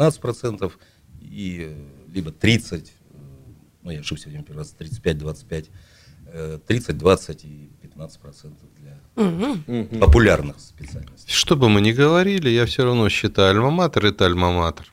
[0.00, 0.78] 15 процентов,
[1.20, 3.16] и э, либо 30, э,
[3.82, 5.66] ну я ошибся, первый раз, 35, 25,
[6.32, 11.30] э, 30, 20 и 15 процентов для популярных специальностей.
[11.30, 14.86] Что бы мы ни говорили, я все равно считаю, альма-матер– это альма-матер.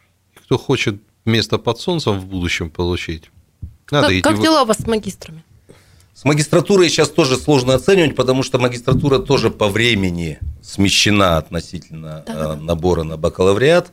[0.43, 3.32] Кто хочет место под солнцем в будущем получить,
[3.89, 5.41] надо Как, идти как дела у вас с магистрами?
[6.13, 12.56] С магистратурой сейчас тоже сложно оценивать, потому что магистратура тоже по времени смещена относительно Да-да-да.
[12.56, 13.88] э, набора на бакалавриат.
[13.88, 13.91] Э,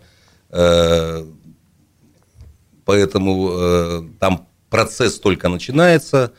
[2.84, 6.32] Поэтому э, там процесс только начинается.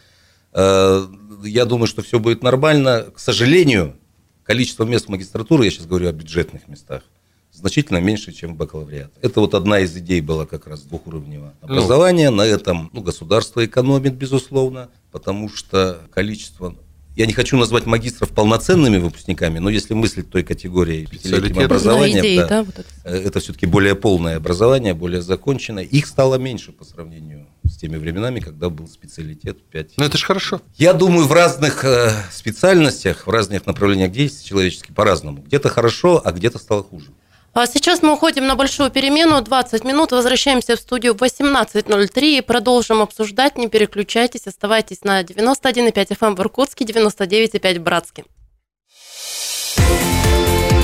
[0.54, 1.06] Э,
[1.44, 3.08] Я думаю, что все будет нормально.
[3.16, 3.96] К сожалению,
[4.44, 7.04] количество мест магистратуры, я сейчас говорю о бюджетных местах,
[7.52, 9.12] значительно меньше, чем бакалавриат.
[9.22, 12.30] Это вот одна из идей была как раз двухуровневого образования.
[12.30, 16.76] На этом ну, государство экономит, безусловно, потому что количество...
[17.16, 22.38] Я не хочу назвать магистров полноценными выпускниками, но если мыслить той категорией пятилетним образованием, идеи,
[22.40, 23.10] да, да, вот это.
[23.10, 25.84] это все-таки более полное образование, более законченное.
[25.84, 30.26] Их стало меньше по сравнению с теми временами, когда был специалитет 5 Ну это же
[30.26, 30.62] хорошо.
[30.76, 35.42] я думаю, в разных э, специальностях, в разных направлениях действий человеческих по-разному.
[35.42, 37.08] Где-то хорошо, а где-то стало хуже.
[37.56, 42.42] А сейчас мы уходим на большую перемену, 20 минут, возвращаемся в студию в 18.03 и
[42.42, 43.58] продолжим обсуждать.
[43.58, 48.26] Не переключайтесь, оставайтесь на 91,5 FM в Иркутске, 99,5 в Братске.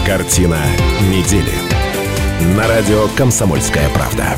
[0.05, 0.61] Картина
[1.09, 1.51] недели.
[2.55, 4.37] На радио «Комсомольская правда».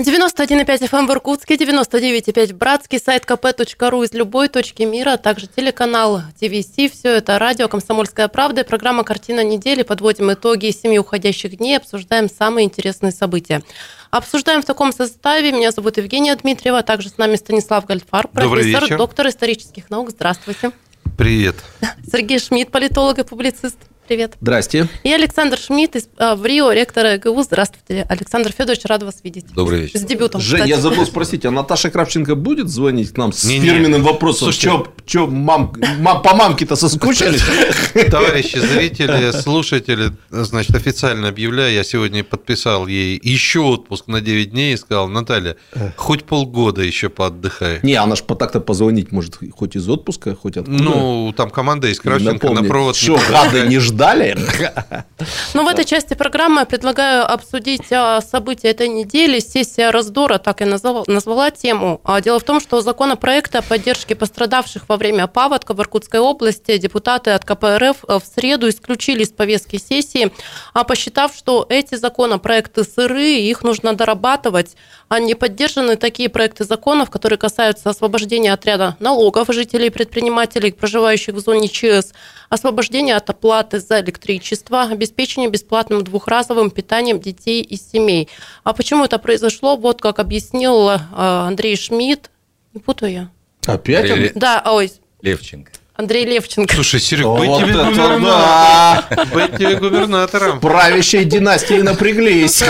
[0.00, 5.48] 91,5 FM в Иркутске, 99,5 в Братске, сайт kp.ru из любой точки мира, а также
[5.48, 6.70] телеканал ТВС.
[6.92, 9.82] Все это радио «Комсомольская правда» и программа «Картина недели».
[9.82, 13.64] Подводим итоги семи уходящих дней, обсуждаем самые интересные события.
[14.12, 15.50] Обсуждаем в таком составе.
[15.50, 20.10] Меня зовут Евгения Дмитриева, а также с нами Станислав Гальфар, профессор, доктор исторических наук.
[20.10, 20.70] Здравствуйте.
[21.16, 21.56] Привет.
[22.08, 23.78] Сергей Шмидт, политолог и публицист.
[24.08, 24.38] Привет.
[24.40, 24.88] Здрасте.
[25.04, 27.42] И Александр Шмидт из а, в Рио, ректор ГУ.
[27.42, 29.44] Здравствуйте, Александр Федорович, рад вас видеть.
[29.54, 29.98] Добрый вечер.
[29.98, 30.70] С дебютом, Жень, кстати.
[30.70, 33.66] я забыл спросить, а Наташа Кравченко будет звонить к нам с Не-не.
[33.66, 34.50] фирменным вопросом?
[34.50, 34.68] Слушайте.
[34.68, 37.42] Чё, чё, мам, мам- по мамке-то соскучились?
[38.10, 44.72] Товарищи зрители, слушатели, значит, официально объявляю, я сегодня подписал ей еще отпуск на 9 дней
[44.72, 45.56] и сказал, Наталья,
[45.96, 47.80] хоть полгода еще поотдыхай.
[47.82, 50.82] Не, она ж по так-то позвонить может хоть из отпуска, хоть откуда.
[50.82, 54.36] Ну, там команда есть, И Кравченко, на провод не Что гады не обсуждали.
[55.54, 59.40] Ну, в этой части программы я предлагаю обсудить а, события этой недели.
[59.40, 62.00] Сессия раздора, так и назвала, назвала тему.
[62.04, 66.76] А, Дело в том, что законопроект о поддержке пострадавших во время паводка в Иркутской области
[66.78, 70.32] депутаты от КПРФ в среду исключили из повестки сессии,
[70.72, 74.76] а посчитав, что эти законопроекты сырые, их нужно дорабатывать,
[75.08, 81.34] а не поддержаны такие проекты законов, которые касаются освобождения отряда налогов жителей и предпринимателей, проживающих
[81.34, 82.12] в зоне ЧС,
[82.48, 88.28] освобождения от оплаты за электричество, обеспечения бесплатным двухразовым питанием детей и семей.
[88.64, 89.76] А почему это произошло?
[89.76, 92.30] Вот как объяснил э, Андрей Шмидт.
[92.74, 93.30] Не путаю я.
[93.66, 94.06] Опять?
[94.10, 94.92] Или- Да, ой,
[95.22, 95.72] Левченко.
[95.96, 96.72] Андрей Левченко.
[96.74, 98.22] Слушай, Серег, Вот быть тебе губернатором.
[98.22, 99.04] да!
[99.34, 100.60] Быть тебе губернатором.
[100.60, 102.62] Правящей династии напряглись.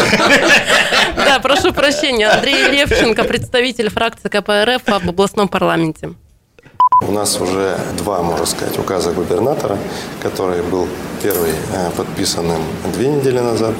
[1.15, 2.27] Да, прошу прощения.
[2.29, 6.15] Андрей Левченко, представитель фракции КПРФ в областном парламенте.
[7.01, 9.79] У нас уже два, можно сказать, указа губернатора,
[10.21, 10.89] который был
[11.23, 12.61] первый э, подписан им
[12.93, 13.75] две недели назад,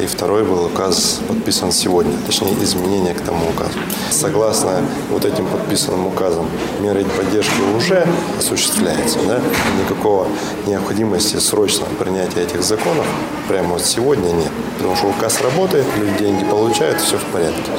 [0.00, 3.78] и второй был указ подписан сегодня, точнее изменения к тому указу.
[4.10, 6.48] Согласно вот этим подписанным указам,
[6.80, 8.04] меры поддержки уже
[8.36, 9.20] осуществляются.
[9.28, 9.40] Да?
[9.84, 10.26] Никакого
[10.66, 13.06] необходимости срочного принятия этих законов
[13.46, 17.70] прямо вот сегодня нет, потому что указ работает, люди деньги получают, все в порядке.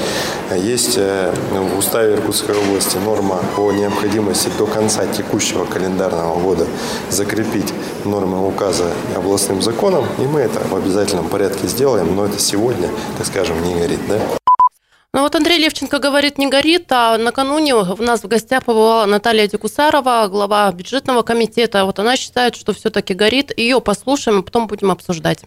[0.56, 6.68] Есть э, в уставе Иркутской области норма по необходимости до конца текущего календарного года
[7.10, 7.74] закрепить
[8.06, 13.26] нормы указа областным законом, и мы это в обязательном порядке сделаем, но это сегодня, так
[13.26, 14.00] скажем, не горит.
[14.08, 14.20] Да?
[15.14, 19.48] Ну вот Андрей Левченко говорит, не горит, а накануне у нас в гостях побывала Наталья
[19.48, 21.84] Декусарова, глава бюджетного комитета.
[21.86, 23.58] Вот она считает, что все-таки горит.
[23.58, 25.40] Ее послушаем, а потом будем обсуждать.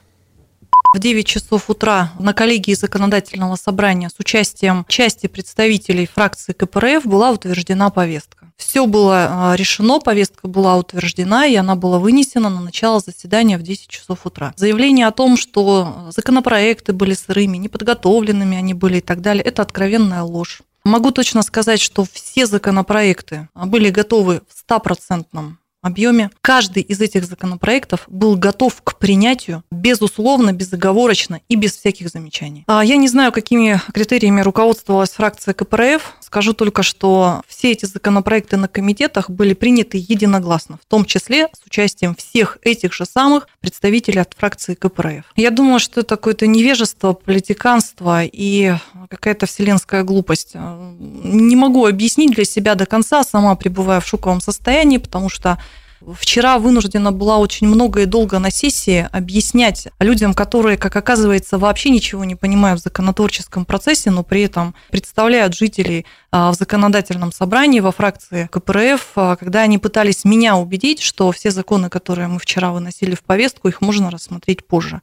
[0.92, 7.30] В 9 часов утра на коллегии законодательного собрания с участием части представителей фракции КПРФ была
[7.30, 8.39] утверждена повестка.
[8.61, 13.62] Все было а, решено, повестка была утверждена, и она была вынесена на начало заседания в
[13.62, 14.52] 10 часов утра.
[14.54, 20.22] Заявление о том, что законопроекты были сырыми, неподготовленными они были и так далее, это откровенная
[20.22, 20.61] ложь.
[20.84, 26.30] Могу точно сказать, что все законопроекты были готовы в стопроцентном объеме.
[26.42, 32.64] Каждый из этих законопроектов был готов к принятию безусловно, безоговорочно и без всяких замечаний.
[32.66, 36.14] А Я не знаю, какими критериями руководствовалась фракция КПРФ.
[36.20, 41.66] Скажу только, что все эти законопроекты на комитетах были приняты единогласно, в том числе с
[41.66, 45.24] участием всех этих же самых представителей от фракции КПРФ.
[45.36, 48.74] Я думаю, что это какое-то невежество, политиканство и
[49.08, 50.54] какая-то вселенская глупость.
[50.54, 55.58] Не могу объяснить для себя до конца, сама пребываю в шоковом состоянии, потому что
[56.01, 61.90] Вчера вынуждена была очень много и долго на сессии объяснять людям, которые, как оказывается, вообще
[61.90, 67.80] ничего не понимают в законотворческом процессе, но при этом представляют жителей а, в законодательном собрании
[67.80, 72.72] во фракции КПРФ, а, когда они пытались меня убедить, что все законы, которые мы вчера
[72.72, 75.03] выносили в повестку, их можно рассмотреть позже.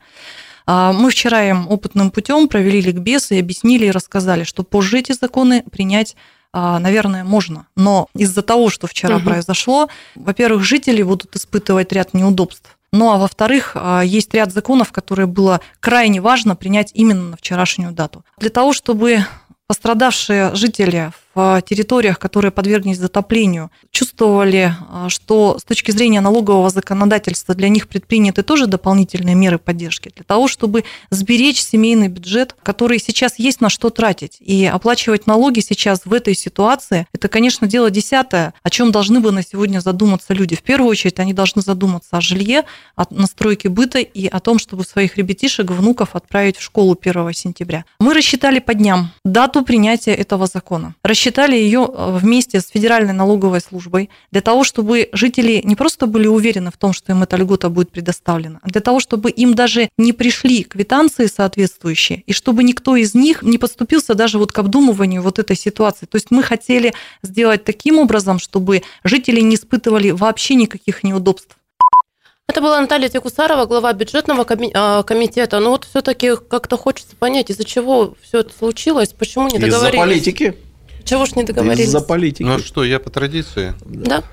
[0.65, 5.11] А, Мы вчера им опытным путем провели ликбез и объяснили и рассказали, что позже эти
[5.11, 6.15] законы принять
[6.53, 7.67] наверное, можно.
[7.75, 9.25] Но из-за того, что вчера Мгм.
[9.25, 12.77] произошло, во-первых, жители будут испытывать ряд неудобств.
[12.93, 17.91] Ну а во-вторых, а, есть ряд законов, которые было крайне важно принять именно на вчерашнюю
[17.91, 18.23] дату.
[18.37, 19.25] Для того, чтобы
[19.67, 21.26] пострадавшие жители в
[21.65, 28.43] территориях, которые подверглись затоплению, чувствовали, а, что с точки зрения налогового законодательства для них предприняты
[28.43, 33.89] тоже дополнительные меры поддержки, для того, чтобы сберечь семейный бюджет, который сейчас есть на что
[33.89, 34.37] тратить.
[34.39, 39.31] И оплачивать налоги сейчас в этой ситуации, это, конечно, дело десятое, о чем должны бы
[39.31, 40.55] на сегодня задуматься люди.
[40.55, 42.63] В первую очередь они должны задуматься о жилье,
[42.95, 47.85] о настройке быта и о том, чтобы своих ребятишек, внуков отправить в школу 1 сентября.
[47.99, 50.95] Мы рассчитали по дням дату принятия этого закона.
[51.03, 56.27] Рассчитали ее э, вместе с Федеральной налоговой службой для того, чтобы жители не просто были
[56.27, 59.89] уверены в том, что им эта льгота будет предоставлена, а для того, чтобы им даже
[59.97, 65.21] не пришли квитанции соответствующие, и чтобы никто из них не подступился даже вот к обдумыванию
[65.21, 66.05] вот этой ситуации.
[66.05, 71.57] То есть мы хотели сделать таким образом, чтобы жители не испытывали вообще никаких неудобств.
[72.47, 75.59] Это была Наталья Текусарова, глава бюджетного а, комитета.
[75.59, 79.99] Но вот все-таки как-то хочется понять, из-за чего все это случилось, почему не Из-за договорились.
[79.99, 80.57] политики.
[81.07, 81.87] Чего ж не договорились?
[81.87, 82.43] Из-за политики.
[82.43, 83.73] Ну что, я по традиции.
[83.85, 84.23] Да.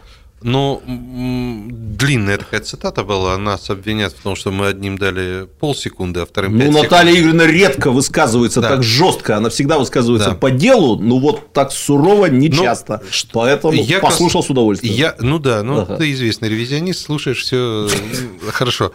[0.43, 3.39] Ну, длинная такая цитата была.
[3.39, 6.83] Нас обвинят в том, что мы одним дали полсекунды, а вторым Ну, пять секунд.
[6.91, 8.69] Наталья Игоревна редко высказывается Да.
[8.69, 10.37] так жестко, она всегда высказывается Да.
[10.37, 13.03] по делу, но вот так сурово не Ну, часто.
[13.33, 14.95] Поэтому Я послушал с удовольствием.
[14.95, 15.97] Я, ну да, ну Ага.
[15.97, 17.89] ты известный ревизионист, слушаешь все
[18.51, 18.93] хорошо.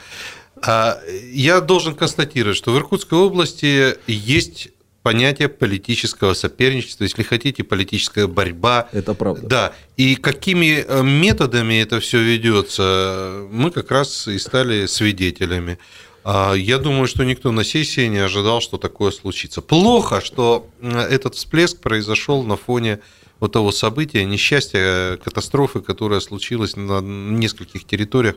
[0.62, 1.00] А,
[1.34, 4.70] Я должен констатировать, что в Иркутской области есть
[5.04, 8.90] понятие политического соперничества, если хотите, политическая борьба.
[8.92, 9.48] Это правда.
[9.48, 9.74] Да.
[9.98, 15.78] И какими э, методами это все ведется, мы как раз и стали свидетелями.
[16.24, 19.62] А, я думаю, что никто на сессии не ожидал, что такое случится.
[19.62, 23.00] Плохо, что этот всплеск произошел на фоне
[23.40, 28.36] вот того события, несчастья, катастрофы, которая случилась на нескольких территориях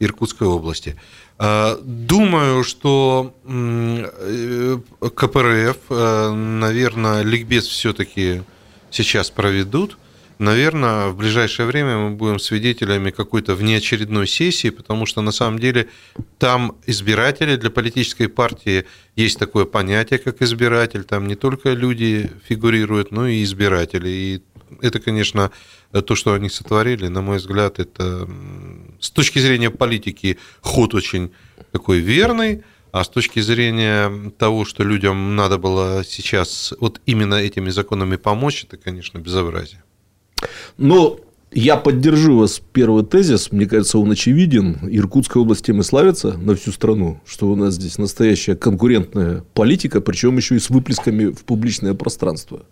[0.00, 0.96] Иркутской области.
[1.38, 8.42] А, думаю, что э, КПРФ, э, наверное, ликбез все-таки
[8.90, 9.98] сейчас проведут.
[10.38, 15.88] Наверное, в ближайшее время мы будем свидетелями какой-то внеочередной сессии, потому что на самом деле
[16.38, 21.04] там избиратели для политической партии есть такое понятие, как избиратель.
[21.04, 24.08] Там не только люди фигурируют, но и избиратели.
[24.08, 24.42] И
[24.82, 25.52] это, конечно,
[25.92, 28.28] то, что они сотворили, на мой взгляд, это
[28.98, 31.30] с точки зрения политики ход очень
[31.70, 37.70] такой верный, а с точки зрения того, что людям надо было сейчас вот именно этими
[37.70, 39.83] законами помочь, это, конечно, безобразие.
[40.76, 41.18] Но
[41.52, 43.52] я поддержу вас первый тезис.
[43.52, 44.78] Мне кажется, он очевиден.
[44.82, 50.00] Иркутская область тем и славится на всю страну, что у нас здесь настоящая конкурентная политика,
[50.00, 52.62] причем еще и с выплесками в публичное пространство.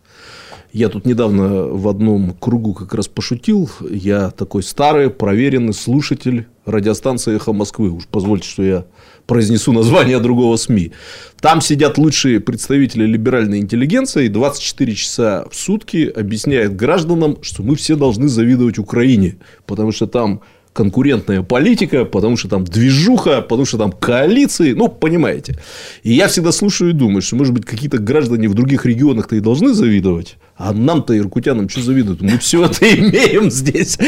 [0.72, 3.70] Я тут недавно в одном кругу как раз пошутил.
[3.88, 7.90] Я такой старый, проверенный слушатель радиостанции «Эхо Москвы».
[7.90, 8.86] Уж позвольте, что я
[9.26, 10.92] произнесу название другого СМИ.
[11.40, 17.76] Там сидят лучшие представители либеральной интеллигенции и 24 часа в сутки объясняют гражданам, что мы
[17.76, 20.42] все должны завидовать Украине, потому что там
[20.72, 25.58] конкурентная политика, потому что там движуха, потому что там коалиции, ну, понимаете.
[26.02, 29.40] И я всегда слушаю и думаю, что, может быть, какие-то граждане в других регионах-то и
[29.40, 32.22] должны завидовать, а нам-то, иркутянам, что завидуют?
[32.22, 33.98] Мы все это имеем здесь.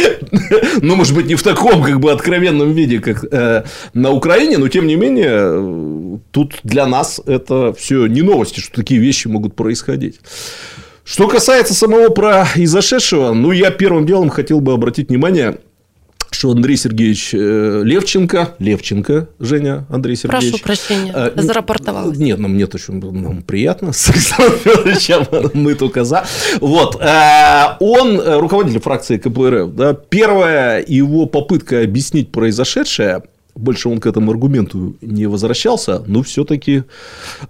[0.81, 4.69] Ну, может быть, не в таком как бы откровенном виде, как э, на Украине, но
[4.69, 10.21] тем не менее, тут для нас это все не новости, что такие вещи могут происходить.
[11.05, 15.59] Что касается самого произошедшего, ну, я первым делом хотел бы обратить внимание
[16.35, 20.61] что Андрей Сергеевич э, Левченко, Левченко, Женя Андрей Сергеевич.
[20.61, 22.19] Прошу прощения, э, зарапортовалась.
[22.19, 26.25] Нет, нам нет очень нам приятно с Александром Федоровичем, мы только за.
[26.61, 33.23] Вот, э, он руководитель фракции КПРФ, да, первая его попытка объяснить произошедшее–
[33.55, 36.85] больше он к этому аргументу не возвращался, но все-таки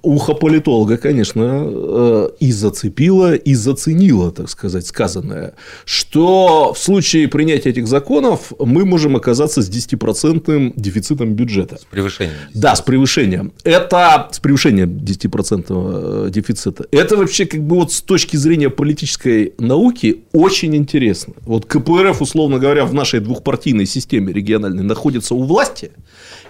[0.03, 7.71] ухо политолога, конечно, э, и зацепило, и заценило, так сказать, сказанное, что в случае принятия
[7.71, 11.79] этих законов мы можем оказаться с 10% дефицитом бюджета.
[11.79, 12.37] С превышением.
[12.53, 13.53] Да, с превышением.
[13.65, 16.87] Это с превышением 10% э, дефицита.
[16.91, 21.35] Это вообще как бы вот с точки зрения политической науки очень интересно.
[21.43, 25.93] Вот КПРФ, условно говоря, в нашей двухпартийной системе региональной находится у власти,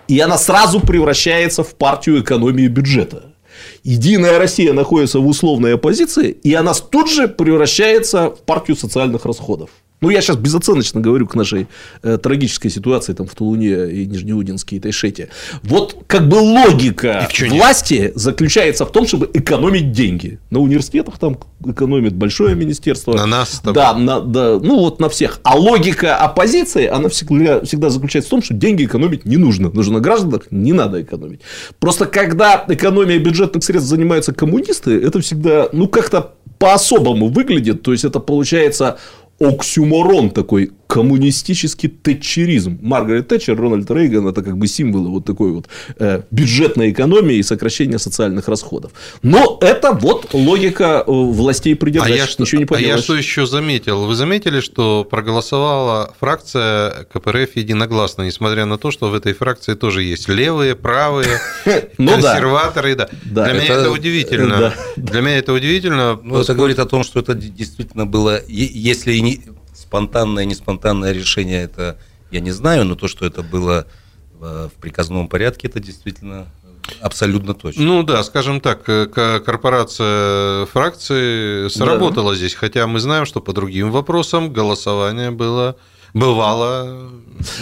[0.09, 3.35] и она сразу превращается в партию экономии бюджета.
[3.83, 9.71] Единая Россия находится в условной оппозиции, и она тут же превращается в партию социальных расходов.
[10.01, 11.67] Ну, я сейчас безоценочно говорю к нашей
[12.03, 15.31] э, трагической ситуации там, в Тулуне и Нижнеудинске и Тайшете.
[15.63, 20.41] Вот как бы логика власти заключается в том, чтобы экономить деньги.
[20.51, 23.15] На университетах там экономит большое министерство.
[23.15, 23.61] На нас.
[23.65, 23.73] Там.
[23.73, 25.41] Да, на, да, ну вот на всех.
[25.43, 29.71] А логика оппозиции, она всегда, всегда заключается в том, что деньги экономить не нужно.
[29.71, 31.41] Нужно на гражданах, не надо экономить.
[31.79, 37.83] Просто когда экономия бюджетных средств занимаются коммунисты, это всегда, ну, как-то по-особому выглядит.
[37.83, 38.99] То есть, это получается
[39.45, 42.79] оксюморон такой коммунистический тэтчеризм.
[42.83, 45.67] Маргарет Тэтчер, Рональд Рейган– это как бы символы вот такой вот
[45.99, 48.93] э, бюджетной экономии и сокращения социальных расходов.
[49.23, 52.13] Но это вот логика э, властей придержать.
[52.13, 54.07] А я, что, Ничего не а я что еще заметил?
[54.07, 60.03] Вы заметили, что проголосовала фракция КПРФ единогласно, несмотря на то, что в этой фракции тоже
[60.03, 61.41] есть левые, правые,
[61.97, 62.95] консерваторы.
[62.95, 63.09] Да.
[63.25, 64.73] Для меня это удивительно.
[64.97, 66.21] Для меня это удивительно.
[66.41, 69.34] Это говорит о том, что это действительно было, если и не
[69.85, 71.99] спонтанное, не спонтанное решение, это
[72.31, 73.87] я не знаю, но то, что это было
[74.41, 76.49] в приказном порядке, это действительно
[77.01, 77.83] абсолютно точно.
[77.83, 82.37] Ну да, скажем так, э, корпорация фракции сработала да.
[82.37, 85.77] здесь, хотя мы знаем, что по другим вопросам голосование было
[86.15, 87.11] бывало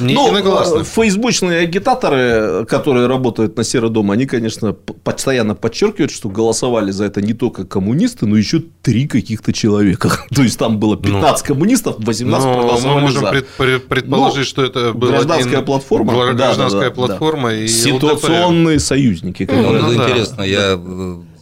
[0.01, 0.85] не ну, единогласно.
[0.85, 7.21] Фейсбучные агитаторы, которые работают на Серый дом, они, конечно, постоянно подчеркивают, что голосовали за это
[7.21, 10.11] не только коммунисты, но еще три каких-то человека.
[10.35, 13.79] То есть там было 15 ну, коммунистов, 18 ну, проголосовали Мы можем за.
[13.81, 15.65] предположить, ну, что это была гражданская один...
[15.65, 16.13] платформа.
[16.13, 18.87] Гражданская да, да, платформа да, и Ситуационные ЛДПР.
[18.87, 19.49] союзники.
[19.51, 20.05] Ну, это да.
[20.05, 20.43] интересно.
[20.43, 20.79] Я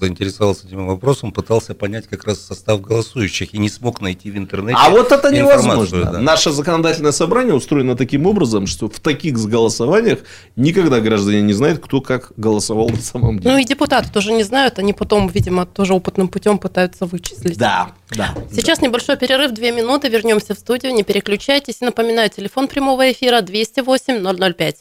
[0.01, 4.79] заинтересовался этим вопросом, пытался понять как раз состав голосующих и не смог найти в интернете.
[4.81, 6.05] А вот это невозможно.
[6.13, 6.19] да.
[6.19, 10.21] Наше законодательное собрание устроено таким образом, что в таких голосованиях
[10.57, 13.55] никогда граждане не знают, кто как голосовал на самом деле.
[13.55, 17.59] Ну и депутаты тоже не знают, они потом, видимо, тоже опытным путем пытаются вычислить.
[17.59, 18.35] Да, да.
[18.53, 21.81] Сейчас небольшой перерыв, две минуты, вернемся в студию, не переключайтесь.
[21.81, 24.77] Напоминаю, телефон прямого эфира 208-005.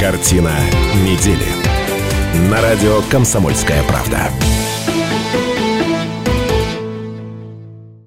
[0.00, 0.52] Картина
[1.04, 1.85] недели.
[2.36, 4.30] На радио «Комсомольская правда».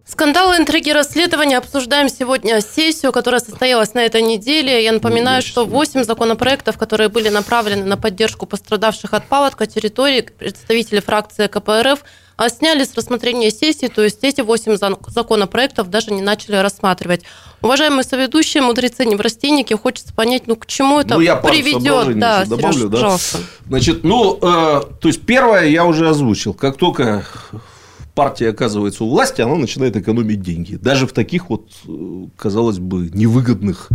[0.06, 1.58] Скандалы, интриги, расследования.
[1.58, 4.84] Обсуждаем сегодня сессию, которая состоялась на этой неделе.
[4.84, 11.00] Я напоминаю, что 8 законопроектов, которые были направлены на поддержку пострадавших от паводка территорий, представители
[11.00, 12.04] фракции КПРФ
[12.48, 14.78] сняли с рассмотрения сессии, то есть эти 8
[15.08, 17.24] законопроектов даже не начали рассматривать.
[17.62, 22.18] Уважаемые соведущие, мудрецы, неврастенники, хочется понять, ну к чему это Ну, я приведет.
[22.18, 22.98] Да, добавлю, Сереж, да.
[22.98, 23.38] пожалуйста.
[23.68, 26.54] Значит, ну, э, то есть первое я уже озвучил.
[26.54, 27.26] Как только
[28.16, 30.76] партия оказывается у власти, она начинает экономить деньги.
[30.76, 33.90] Даже в таких вот, э, казалось бы, невыгодных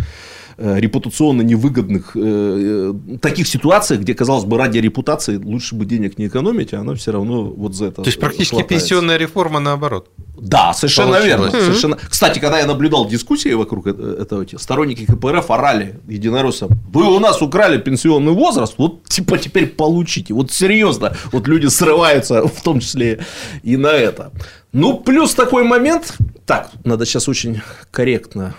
[0.58, 6.26] репутационно невыгодных э, э, таких ситуациях, где, казалось бы, ради репутации лучше бы денег не
[6.26, 8.86] экономить, а она все равно вот за это То есть практически хватается.
[8.86, 10.10] пенсионная реформа наоборот.
[10.36, 11.52] Да, совершенно Получилось.
[11.52, 11.64] верно.
[11.64, 11.96] Совершенно...
[11.96, 16.70] Кстати, когда я наблюдал дискуссии вокруг э- этого, сторонники КПРФ орали единороссам.
[16.92, 20.34] Вы у нас украли пенсионный возраст, вот типа теперь получите.
[20.34, 23.24] Вот серьезно, вот люди срываются, в том числе
[23.62, 24.32] и на это.
[24.72, 26.16] Ну, плюс такой момент.
[26.46, 28.54] Так, надо сейчас очень корректно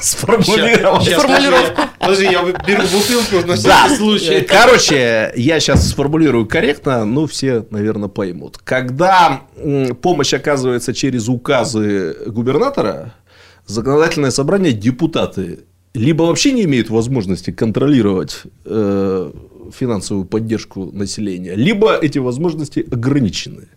[0.00, 1.04] сформулировать.
[1.04, 1.82] Щас, Формулировку.
[1.98, 4.40] Подожди, я беру бутылку на всякий случай.
[4.42, 8.58] Короче, я сейчас сформулирую корректно, но все, наверное, поймут.
[8.58, 9.42] Когда
[10.00, 13.14] помощь оказывается через указы губернатора,
[13.66, 15.60] законодательное собрание, депутаты
[15.94, 19.32] либо вообще не имеют возможности контролировать э,
[19.72, 23.68] финансовую поддержку населения, либо эти возможности ограничены.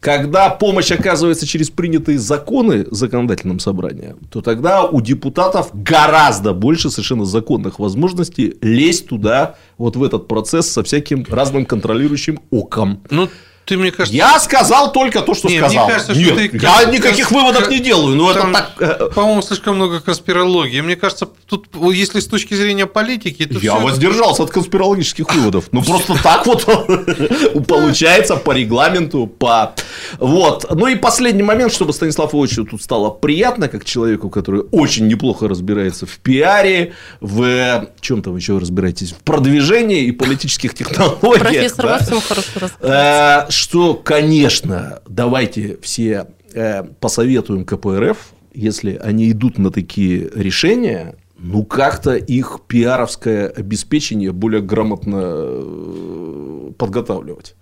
[0.00, 7.24] Когда помощь оказывается через принятые законы законодательным собранием, то тогда у депутатов гораздо больше совершенно
[7.24, 13.02] законных возможностей лезть туда, вот в этот процесс со всяким разным контролирующим оком.
[13.10, 13.28] Ну,
[13.66, 14.16] ты, мне кажется...
[14.16, 15.86] Я сказал только то, что Не, сказал.
[15.86, 16.58] мне кажется, что Нет, ты...
[16.58, 18.14] я никаких выводов не делаю.
[18.14, 18.70] Ну, это Там, так...
[18.78, 20.80] э, По-моему, слишком много конспирологии.
[20.80, 25.64] Мне кажется, тут, если с точки зрения политики, то Я воздержался от конспирологических выводов.
[25.72, 26.64] Ну, просто так вот
[27.66, 29.74] получается по регламенту, по...
[30.20, 30.66] Вот.
[30.70, 35.48] Ну, и последний момент, чтобы Станиславу Ильичу тут стало приятно, как человеку, который очень неплохо
[35.48, 41.40] разбирается в пиаре, в чем там еще разбираетесь, в продвижении и политических технологиях.
[41.40, 43.55] Профессор во всем хорошо разбирается.
[43.56, 48.18] Что, конечно, давайте все э, посоветуем КПРФ,
[48.52, 57.54] если они идут на такие решения, ну, как-то их пиаровское обеспечение более грамотно э, подготавливать.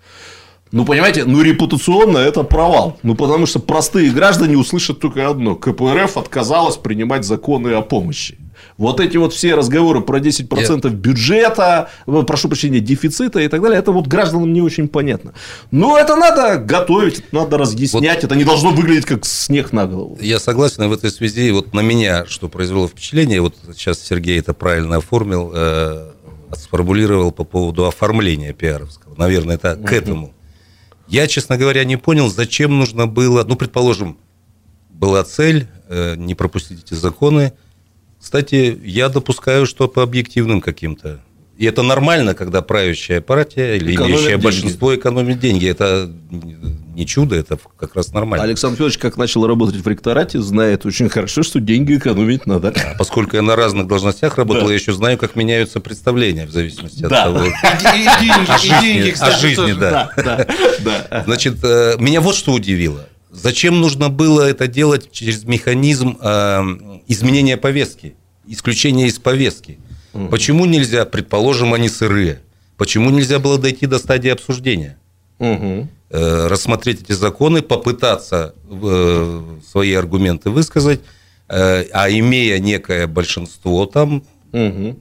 [0.72, 2.98] Ну, понимаете, ну, репутационно это провал.
[3.04, 5.54] Ну, потому что простые граждане услышат только одно.
[5.54, 8.36] КПРФ отказалась принимать законы о помощи.
[8.76, 13.78] Вот эти вот все разговоры про 10% бюджета, э, прошу прощения, дефицита и так далее,
[13.78, 15.32] это вот гражданам не очень понятно.
[15.70, 20.18] Но это надо готовить, это надо разъяснять, это не должно выглядеть как снег на голову.
[20.20, 21.52] Я согласен в этой связи.
[21.52, 26.10] Вот на меня, что произвело впечатление, вот сейчас Сергей это правильно оформил, э,
[26.56, 29.14] сформулировал по поводу оформления пиаровского.
[29.16, 30.34] Наверное, это к этому.
[31.06, 34.18] Я, честно говоря, не понял, зачем нужно было, ну, предположим,
[34.90, 37.52] была цель э, не пропустить эти законы.
[38.24, 41.20] Кстати, я допускаю, что по объективным каким-то.
[41.58, 44.42] И это нормально, когда правящая партия или Экономит имеющая деньги.
[44.42, 45.68] большинство экономит деньги.
[45.68, 46.10] Это
[46.96, 48.42] не чудо, это как раз нормально.
[48.44, 52.70] Александр Федорович, как начал работать в ректорате, знает очень хорошо, что деньги экономить надо.
[52.74, 54.68] А поскольку я на разных должностях работал, Да.
[54.70, 57.24] я еще знаю, как меняются представления в зависимости Да.
[57.26, 57.44] от того.
[57.44, 59.76] И, и деньги, О и жизни, деньги, о кстати, жизни, тоже.
[59.76, 60.10] да.
[60.16, 60.46] Да,
[60.82, 61.22] да.
[61.26, 63.06] Значит, э, меня вот что удивило.
[63.34, 68.14] Зачем нужно было это делать через механизм э, изменения повестки,
[68.46, 69.78] исключения из повестки?
[70.30, 72.40] Почему нельзя, предположим, они сырые,
[72.76, 74.96] почему нельзя было дойти до стадии обсуждения?
[75.40, 75.88] Мгм.
[76.10, 81.00] Э, рассмотреть эти законы, попытаться э, свои аргументы высказать,
[81.48, 84.22] э, а имея некое большинство там,
[84.52, 84.96] Мгм.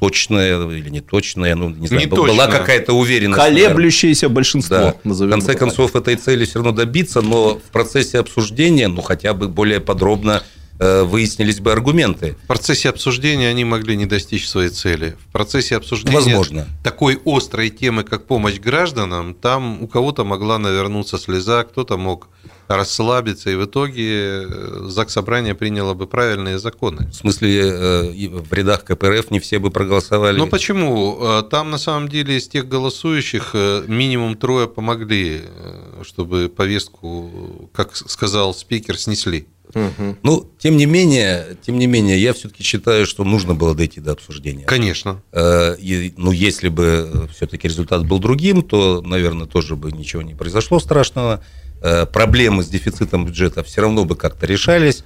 [0.00, 2.48] Точное или не точное, ну, не знаю, Не была точное.
[2.60, 3.38] какая-то уверенность.
[3.38, 3.64] наверное.
[3.68, 4.94] Колеблющееся большинство, Да.
[5.02, 5.68] В назовем конце это так.
[5.68, 10.42] концов, этой цели все равно добиться, но в процессе обсуждения, ну, хотя бы более подробно
[10.78, 12.36] выяснились бы аргументы.
[12.44, 15.16] В процессе обсуждения они могли не достичь своей цели.
[15.28, 16.66] В процессе обсуждения Возможно.
[16.82, 22.28] такой острой темы, как помощь гражданам, там у кого-то могла навернуться слеза, кто-то мог
[22.68, 27.08] расслабиться, и в итоге э, ЗАГС Собрание приняло бы правильные законы.
[27.08, 30.36] В смысле, э, в рядах КПРФ не все бы проголосовали.
[30.36, 31.16] Ну почему?
[31.20, 37.70] Э, Там на самом деле из тех голосующих э, минимум трое помогли, э, чтобы повестку,
[37.72, 39.46] как сказал спикер, снесли.
[40.22, 44.12] Ну, тем не менее, тем не менее, я все-таки считаю, что нужно было дойти до
[44.12, 44.64] обсуждения.
[44.64, 45.22] Конечно.
[45.32, 50.34] Э, И, ну, если бы все-таки результат был другим, то, наверное, тоже бы ничего не
[50.34, 51.44] произошло страшного.
[51.82, 55.04] Э, Проблемы с дефицитом бюджета все равно бы как-то решались.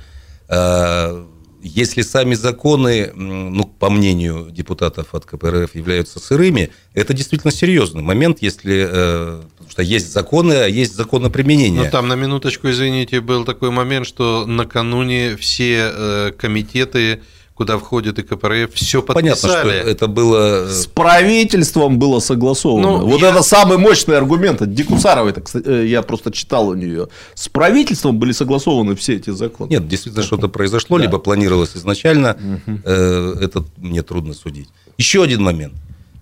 [0.48, 1.24] Э,
[1.62, 8.38] Если сами законы, ну, по мнению депутатов от КПРФ, являются сырыми, это действительно серьезный момент,
[8.40, 8.86] если...
[8.90, 11.84] э, Потому что есть законы, а есть законоприменение.
[11.84, 17.20] Ну, там на минуточку, извините, был такой момент, что накануне все э, комитеты,
[17.54, 19.78] куда входит и КПРФ, все Понятно, что подписали.
[19.92, 20.66] это было...
[20.66, 22.88] С правительством было согласовано.
[22.88, 24.60] Ну, вот я- это самый мощный аргумент.
[24.62, 27.06] от Дикусаровой, так, кстати, э, я просто читал у нее.
[27.34, 29.70] С правительством были согласованы все эти законы.
[29.70, 31.04] Нет, действительно что-то произошло, Да.
[31.04, 32.36] либо планировалось изначально.
[32.84, 34.68] Э, Это мне трудно судить.
[34.98, 35.74] Еще один момент.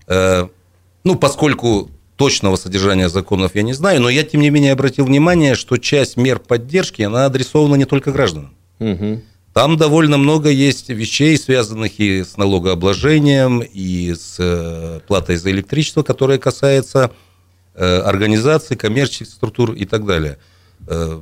[0.07, 0.47] Э,
[1.05, 1.89] Ну, поскольку
[2.19, 6.17] точного содержания законов я не знаю, но я, тем не менее, обратил внимание, что часть
[6.17, 8.53] мер поддержки, она адресована не только гражданам.
[8.79, 9.23] Мгм.
[9.53, 16.03] Там довольно много есть вещей, связанных и с налогообложением, и с э, платой за электричество,
[16.03, 17.11] которое касается
[17.73, 20.37] э, организаций, коммерческих структур и так далее.
[20.87, 21.21] Э,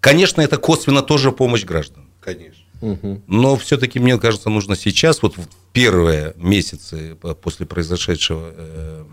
[0.00, 2.08] Конечно, это косвенно тоже помощь гражданам.
[2.20, 2.64] Конечно.
[3.26, 9.06] Но все-таки, мне кажется, нужно сейчас, вот в первые месяцы по- после произошедшего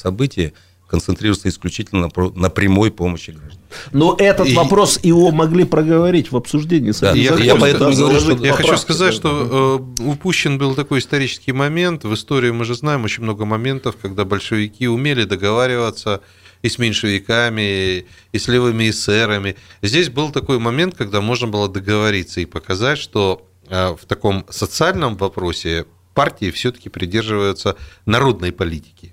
[0.00, 0.52] события,
[0.88, 3.64] концентрироваться исключительно на, прямой помощи гражданам.
[3.92, 6.90] Но этот И- вопрос его могли проговорить в обсуждении.
[6.90, 10.58] с Да, я- я поэтому да, говорю, что- Я хочу сказать, да, что э, упущен
[10.58, 12.02] был такой исторический момент.
[12.04, 16.22] В истории мы же знаем очень много моментов, когда большевики умели договариваться
[16.62, 19.54] и с меньшевиками, и с левыми эсерами.
[19.82, 25.16] Здесь был такой момент, когда можно было договориться и показать, что э, в таком социальном
[25.16, 25.84] вопросе
[26.14, 27.76] партии все-таки придерживаются
[28.06, 29.09] народной политики.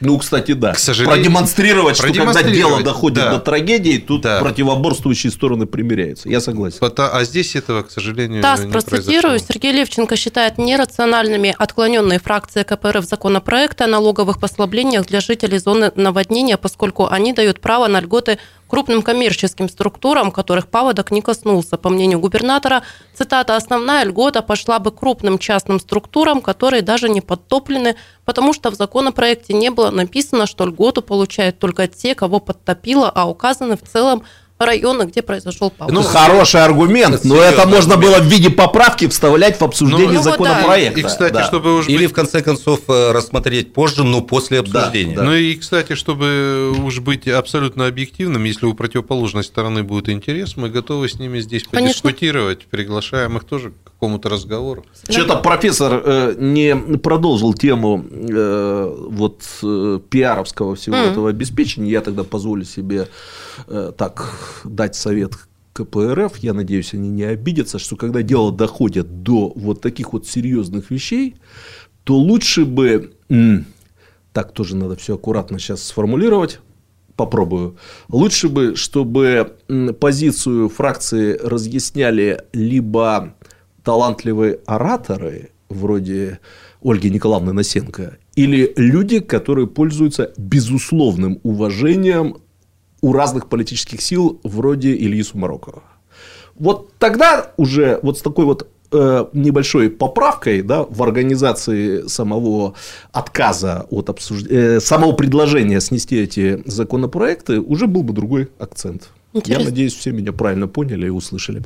[0.00, 0.74] Ну, кстати, да.
[0.74, 3.30] К сожалению- Продемонстрировать, что когда Продемонстрировать, дело доходит да.
[3.32, 4.40] до трагедии, тут Да.
[4.40, 6.28] противоборствующие стороны примиряются.
[6.28, 6.78] Я согласен.
[6.78, 9.22] Пота- А здесь этого, к сожалению, ТАСС не процитирую.
[9.22, 9.46] произошло.
[9.52, 16.56] Сергей Левченко считает нерациональными отклоненные фракции КПРФ законопроекта о налоговых послаблениях для жителей зоны наводнения,
[16.56, 18.38] поскольку они дают право на льготы
[18.68, 21.76] крупным коммерческим структурам, которых паводок не коснулся.
[21.76, 22.82] По мнению губернатора,
[23.14, 28.74] цитата, «основная льгота пошла бы крупным частным структурам, которые даже не подтоплены, потому что в
[28.74, 34.22] законопроекте не было написано, что льготу получают только те, кого подтопило, а указаны в целом
[34.58, 35.94] районы, где произошел паводок».
[35.94, 40.24] Ну, хороший аргумент, но это можно было в виде поправки вставлять в обсуждение Ну, вот
[40.24, 40.30] да.
[40.30, 41.00] законопроекта.
[41.00, 41.44] И, кстати, Да.
[41.44, 45.16] чтобы уж Или, быть в конце концов, э, рассмотреть позже, но после обсуждения.
[45.16, 45.22] да.
[45.22, 50.68] Ну и, кстати, чтобы уж быть абсолютно объективным, если у противоположной стороны будет интерес, мы
[50.68, 52.02] готовы с ними здесь Конечно.
[52.02, 54.84] подискутировать, приглашаем их тоже к какому-то разговору.
[55.08, 61.10] Что-то профессор э, не продолжил тему э, вот э, пиаровского всего Мгм.
[61.10, 61.90] этого обеспечения.
[61.90, 63.08] Я тогда позволю себе
[63.66, 64.32] э, так
[64.64, 65.32] дать совет
[65.72, 66.36] КПРФ.
[66.38, 71.34] Я надеюсь, они не обидятся, что когда дело доходит до вот таких вот серьезных вещей,
[72.04, 73.66] то лучше бы, м,
[74.32, 76.60] так тоже надо все аккуратно сейчас сформулировать,
[77.16, 77.76] попробую.
[78.08, 79.56] Лучше бы, чтобы
[79.98, 83.34] позицию фракции разъясняли либо
[83.88, 86.40] талантливые ораторы, вроде
[86.82, 92.36] Ольги Николаевны Носенко, или люди, которые пользуются безусловным уважением
[93.00, 95.82] у разных политических сил, вроде Ильи Сумарокова.
[96.54, 102.74] Вот тогда уже вот с такой вот э, небольшой поправкой да, в организации самого
[103.12, 109.08] отказа от обсуждения, самого предложения снести эти законопроекты уже был бы другой акцент.
[109.32, 109.62] Интересно.
[109.62, 111.62] Я надеюсь, все меня правильно поняли и услышали.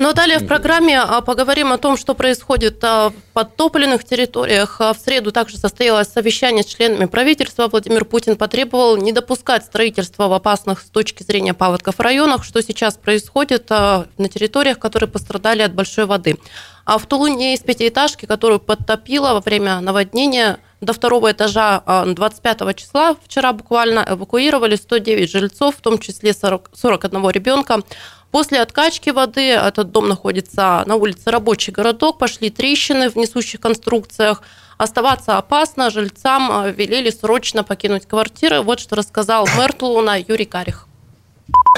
[0.00, 4.80] Ну, далее в программе а, поговорим о том, что происходит а, в подтопленных территориях.
[4.80, 7.66] А, В среду также состоялось совещание с членами правительства.
[7.66, 12.94] Владимир Путин потребовал не допускать строительства в опасных с точки зрения паводков районах, что сейчас
[12.94, 16.38] происходит на территориях, которые пострадали от большой воды.
[16.84, 22.76] А в Тулуне из пятиэтажки, которую подтопило во время наводнения, до второго этажа а, 25
[22.76, 27.82] числа, вчера буквально, эвакуировали 109 жильцов, в том числе 40, 41 ребенка.
[28.30, 34.42] После откачки воды, этот дом находится на улице Рабочий городок, пошли трещины в несущих конструкциях.
[34.76, 38.60] Оставаться опасно, жильцам а, велели срочно покинуть квартиры.
[38.60, 40.86] Вот что рассказал мэр Тулуна Юрий Карих.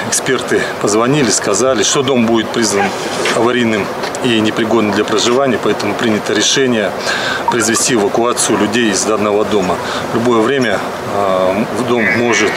[0.08, 2.86] эксперты позвонили, сказали, что дом будет признан
[3.36, 3.86] аварийным
[4.24, 6.90] и непригодным для проживания, поэтому принято решение
[7.50, 9.76] произвести эвакуацию людей из данного дома.
[10.12, 10.80] В любое время
[11.14, 12.52] э, дом может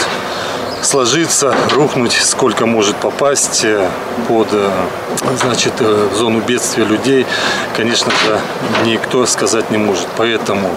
[0.84, 3.90] сложиться, рухнуть, сколько может попасть э,
[4.28, 4.70] под э,
[5.42, 7.26] значит, э, зону бедствия людей,
[7.76, 8.40] конечно же,
[8.86, 10.08] никто сказать не может.
[10.18, 10.70] Поэтому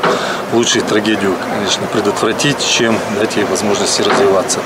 [0.52, 4.61] лучше трагедию, конечно, предотвратить, чем дать ей возможности развиваться.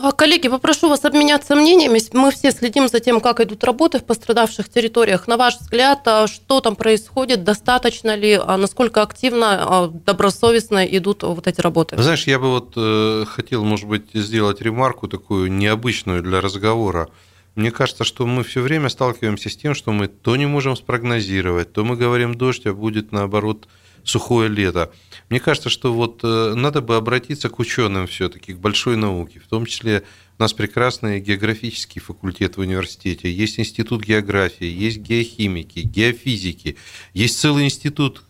[0.00, 2.00] А, коллеги, попрошу вас обменяться мнениями.
[2.12, 5.26] Мы все следим за тем, как идут работы в пострадавших территориях.
[5.26, 11.46] На ваш взгляд, а, что там происходит, достаточно ли, а насколько активно, добросовестно идут вот
[11.46, 12.00] эти работы?
[12.00, 17.08] Знаешь, я бы вот э, хотел, может быть, сделать ремарку такую необычную для разговора.
[17.56, 21.72] Мне кажется, что мы все время сталкиваемся с тем, что мы то не можем спрогнозировать,
[21.72, 23.66] то мы говорим дождь, а будет наоборот
[24.08, 24.90] сухое лето.
[25.28, 29.46] Мне кажется, что вот э, надо бы обратиться к ученым все-таки, к большой науке, в
[29.46, 30.04] том числе
[30.38, 36.76] у нас прекрасный географический факультет в университете, есть институт географии, есть геохимики, геофизики,
[37.12, 38.22] есть целый институт,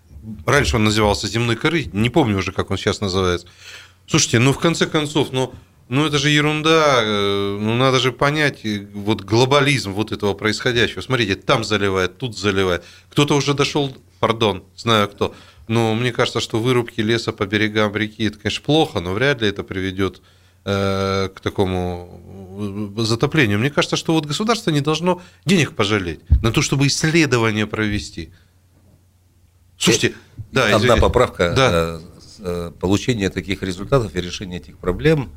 [0.47, 3.47] раньше он назывался земной коры, не помню уже, как он сейчас называется.
[4.07, 5.55] Слушайте, ну в конце концов, ну,
[5.89, 11.03] ну это же ерунда, э, ну надо же понять э, вот глобализм вот этого происходящего.
[11.03, 12.85] Смотрите, там заливает, тут заливает.
[13.11, 15.35] Кто-то уже дошел, пардон, знаю кто,
[15.69, 19.49] но мне кажется, что вырубки леса по берегам реки это, конечно, плохо, но вряд ли
[19.49, 20.21] это приведет
[20.65, 23.59] э, к такому э, затоплению.
[23.59, 28.33] Мне кажется, что вот государство не должно денег пожалеть на то, чтобы исследования провести.
[29.79, 30.15] Слушайте,
[30.53, 31.01] да, одна извините.
[31.01, 31.53] поправка.
[31.55, 32.71] Да.
[32.81, 35.31] Получение таких результатов и решение этих проблем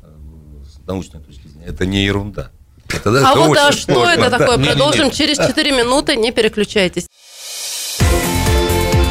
[0.64, 2.50] с научной точки зрения это не ерунда.
[2.88, 4.58] Это, а это вот а что это такое?
[4.58, 7.06] Продолжим через 4 минуты, не переключайтесь.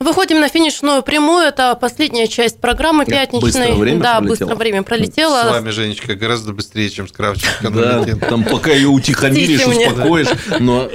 [0.00, 1.42] Выходим на финишную прямую.
[1.42, 3.40] Это последняя часть программы пятничной.
[3.40, 4.46] Быстро время да, пролетело.
[4.46, 5.42] быстро время пролетело.
[5.42, 7.70] С вами, Женечка, гораздо быстрее, чем с Кравченко.
[7.70, 10.28] Да, там пока ее утихомиришь, успокоишь,
[10.60, 10.88] но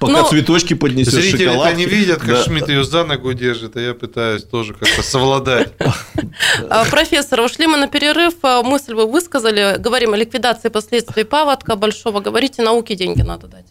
[0.00, 3.94] пока цветочки поднесешь, Зрители это не видят, как Шмидт ее за ногу держит, а я
[3.94, 5.72] пытаюсь тоже как-то совладать.
[6.68, 8.34] А, профессор, ушли мы на перерыв.
[8.42, 9.76] А, мысль вы высказали.
[9.78, 12.18] Говорим о ликвидации последствий паводка большого.
[12.18, 13.66] Говорите, науке деньги надо дать.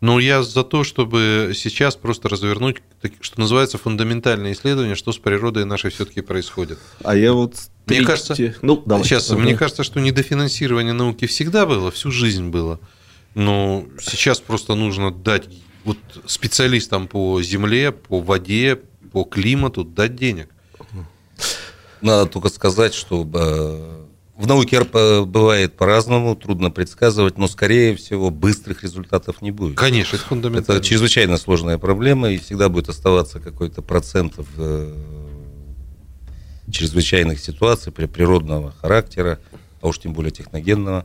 [0.00, 2.82] Ну, я за то, чтобы сейчас просто развернуть,
[3.20, 6.78] что называется, фундаментальное исследование, что с природой нашей все-таки происходит.
[7.02, 7.56] А я вот...
[7.86, 9.04] Мне кажется, ну, давай.
[9.04, 9.40] сейчас, угу.
[9.40, 12.80] мне кажется, что недофинансирование науки всегда было, всю жизнь было.
[13.34, 15.48] Но сейчас просто нужно дать
[15.84, 18.80] вот специалистам по земле, по воде,
[19.12, 20.48] по климату дать денег.
[22.00, 24.03] Надо только сказать, что э,
[24.36, 29.76] в науке бывает по-разному, трудно предсказывать, но, скорее всего, быстрых результатов не будет.
[29.76, 30.78] Конечно, это фундаментально.
[30.78, 34.94] Это чрезвычайно сложная проблема, и всегда будет оставаться какой-то процент в э,
[36.70, 39.38] чрезвычайных ситуаций природного характера,
[39.80, 41.04] а уж тем более техногенного,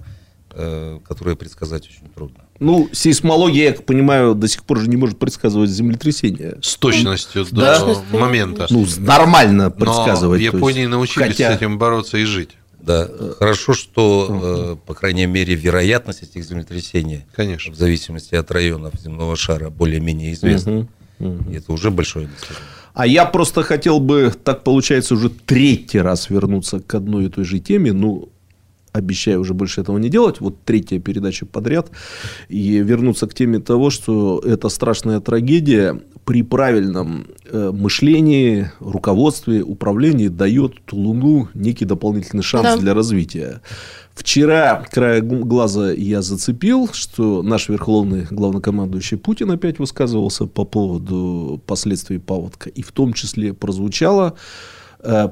[0.51, 2.45] э, которые предсказать очень трудно.
[2.59, 6.57] Ну, сейсмология, я как понимаю, до сих пор же не может предсказывать землетрясение.
[6.63, 8.17] С точностью до да?
[8.17, 8.65] момента.
[8.71, 10.41] Ну, нормально предсказывать.
[10.41, 11.53] Но в Японии научились хотя...
[11.53, 12.55] с этим бороться и жить.
[12.81, 17.73] Да, хорошо, что, э, по крайней мере, вероятность этих землетрясений, Конечно.
[17.73, 20.87] в зависимости от районов земного шара, более-менее известна.
[21.19, 21.51] Угу, угу.
[21.53, 22.63] это уже большое достижение.
[22.93, 27.45] А я просто хотел бы, так получается, уже третий раз вернуться к одной и той
[27.45, 27.93] же теме.
[27.93, 28.29] Ну,
[28.91, 31.91] обещаю уже больше этого не делать, вот третья передача подряд,
[32.47, 40.27] и вернуться к теме того, что эта страшная трагедия при правильном э, мышлении, руководстве, управлении
[40.27, 42.77] дает Тулуну некий дополнительный шанс да.
[42.77, 43.61] для развития.
[44.13, 52.19] Вчера края глаза я зацепил, что наш верховный главнокомандующий Путин опять высказывался по поводу последствий
[52.19, 54.35] паводка, и в том числе прозвучало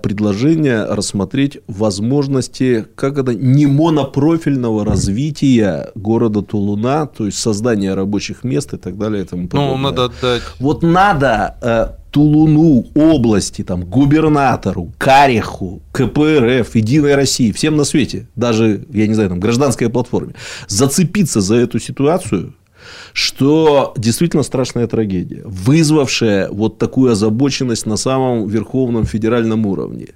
[0.01, 8.73] предложение рассмотреть возможности как это, не монопрофильного развития города Тулуна, то есть создания рабочих мест
[8.73, 9.23] и так далее.
[9.23, 10.41] И тому ну, надо отдать.
[10.59, 18.85] Вот надо э, Тулуну, области, там, губернатору, Кариху, КПРФ, Единой России, всем на свете, даже,
[18.91, 20.33] я не знаю, там, гражданской платформе,
[20.67, 22.53] зацепиться за эту ситуацию–
[23.13, 30.07] что действительно страшная трагедия, вызвавшая вот такую озабоченность на самом верховном федеральном уровне.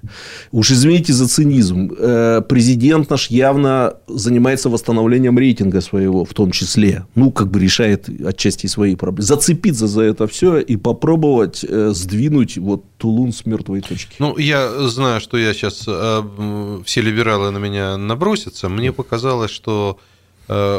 [0.52, 7.06] Уж извините за цинизм, э, президент наш явно занимается восстановлением рейтинга своего, в том числе,
[7.14, 9.26] ну, как бы решает отчасти свои проблемы.
[9.26, 14.14] Зацепиться за это все и попробовать э, сдвинуть вот Тулун с мертвой точки.
[14.18, 19.98] Ну, я знаю, что я сейчас, э, все либералы на меня набросятся, мне показалось, что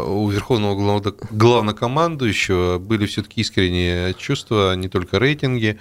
[0.06, 5.80] у верховного главно- главнокомандующего были все-таки искренние чувства, не только рейтинги.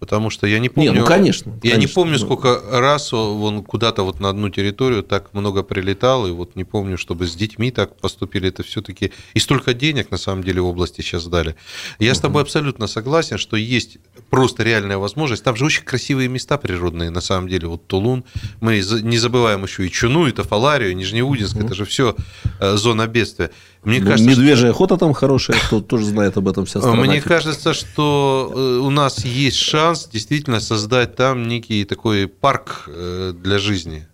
[0.00, 0.92] Потому что я не помню.
[0.92, 2.18] Не, ну, конечно, Я не конечно, помню, ну.
[2.18, 6.96] сколько раз он куда-то вот на одну территорию так много прилетал, и вот не помню,
[6.96, 8.48] чтобы с детьми так поступили.
[8.48, 11.54] Это все-таки и столько денег на самом деле в области сейчас дали.
[11.98, 13.98] Я с тобой абсолютно согласен, что есть
[14.30, 15.44] просто реальная возможность.
[15.44, 17.68] Там же очень красивые места природные, на самом деле.
[17.68, 18.24] Вот Тулун.
[18.60, 21.56] Мы не забываем еще и Чуну, и Тафаларию, и Нижнеудинск.
[21.56, 22.16] Это же все
[22.58, 23.50] зона бедствия.
[23.82, 27.00] Мне кажется, Медвежья охота там хорошая, кто тоже знает об этом вся страна.
[27.00, 27.28] Мне теперь.
[27.28, 33.58] кажется, что э, у нас есть шанс действительно создать там некий такой парк э, для
[33.58, 34.06] жизни.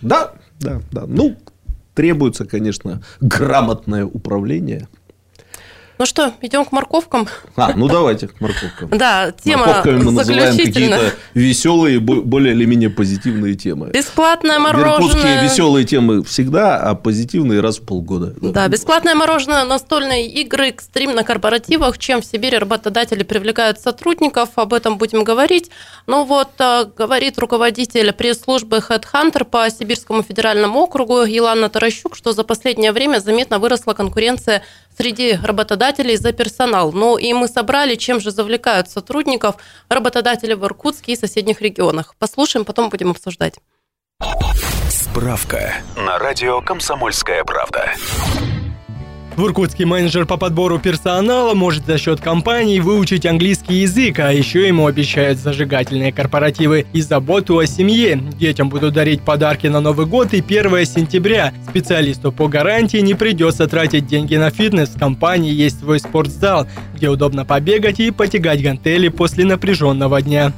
[0.00, 1.04] Да, да, да.
[1.06, 1.36] Ну,
[1.94, 4.88] требуется, конечно, грамотное управление.
[6.02, 7.28] Ну что, идем к морковкам?
[7.54, 8.88] А, ну давайте к морковкам.
[8.90, 13.90] Да, тема Морковками мы называем какие-то веселые, бо- более или менее позитивные темы.
[13.92, 15.44] Бесплатное мороженое.
[15.44, 18.34] веселые темы всегда, а позитивные раз в полгода.
[18.40, 24.74] Да, бесплатное мороженое, настольные игры, экстрим на корпоративах, чем в Сибири работодатели привлекают сотрудников, об
[24.74, 25.70] этом будем говорить.
[26.08, 32.42] Ну вот, э, говорит руководитель пресс-службы HeadHunter по Сибирскому федеральному округу Елана Таращук, что за
[32.42, 34.64] последнее время заметно выросла конкуренция
[34.98, 36.92] среди работодателей за персонал.
[36.92, 39.56] Ну и мы собрали, чем же завлекают сотрудников
[39.88, 42.14] работодатели в Иркутске и соседних регионах.
[42.18, 43.54] Послушаем, потом будем обсуждать.
[44.88, 47.92] Справка на радио «Комсомольская правда».
[49.36, 54.68] В Иркутске менеджер по подбору персонала может за счет компании выучить английский язык, а еще
[54.68, 58.16] ему обещают зажигательные корпоративы и заботу о семье.
[58.38, 61.54] Детям будут дарить подарки на Новый год и 1 сентября.
[61.66, 64.90] Специалисту по гарантии не придется тратить деньги на фитнес.
[64.90, 70.52] В компании есть свой спортзал, где удобно побегать и потягать гантели после напряженного дня.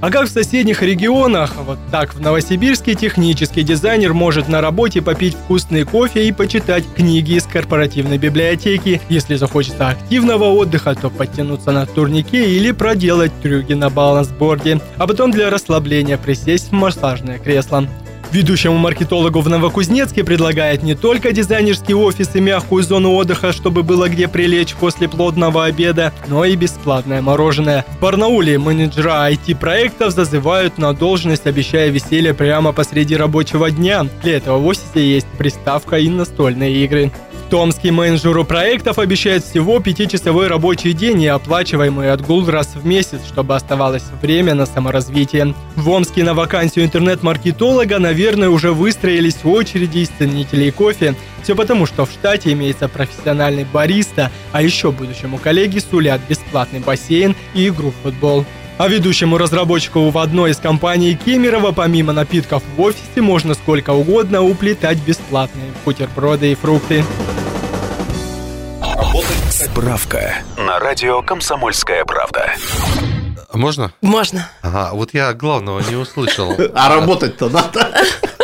[0.00, 5.34] А как в соседних регионах, вот так в Новосибирске технический дизайнер может на работе попить
[5.34, 9.00] вкусный кофе и почитать книги из корпоративной библиотеки.
[9.08, 15.30] Если захочется активного отдыха, то подтянуться на турнике или проделать трюки на балансборде, а потом
[15.30, 17.88] для расслабления присесть в массажное кресло.
[18.32, 24.08] Ведущему маркетологу в Новокузнецке предлагает не только дизайнерский офис и мягкую зону отдыха, чтобы было
[24.08, 27.84] где прилечь после плотного обеда, но и бесплатное мороженое.
[27.96, 34.06] В Барнауле менеджера IT-проектов зазывают на должность, обещая веселье прямо посреди рабочего дня.
[34.22, 37.12] Для этого в офисе есть приставка и настольные игры.
[37.54, 43.20] В Томске менеджеру проектов обещают всего пятичасовой рабочий день и оплачиваемый отгул раз в месяц,
[43.28, 45.54] чтобы оставалось время на саморазвитие.
[45.76, 51.14] В Омске на вакансию интернет-маркетолога, наверное, уже выстроились очереди из ценителей кофе.
[51.44, 57.36] Все потому, что в штате имеется профессиональный бариста, а еще будущему коллеге сулят бесплатный бассейн
[57.54, 58.44] и игру в футбол.
[58.78, 64.42] А ведущему разработчику в одной из компаний Кемерово помимо напитков в офисе можно сколько угодно
[64.42, 67.04] уплетать бесплатные бутерброды и фрукты.
[69.54, 72.54] Справка на радио «Комсомольская правда».
[73.52, 73.92] Можно?
[74.00, 74.50] Можно.
[74.62, 76.56] Ага, вот я главного не услышал.
[76.74, 77.88] А работать-то надо.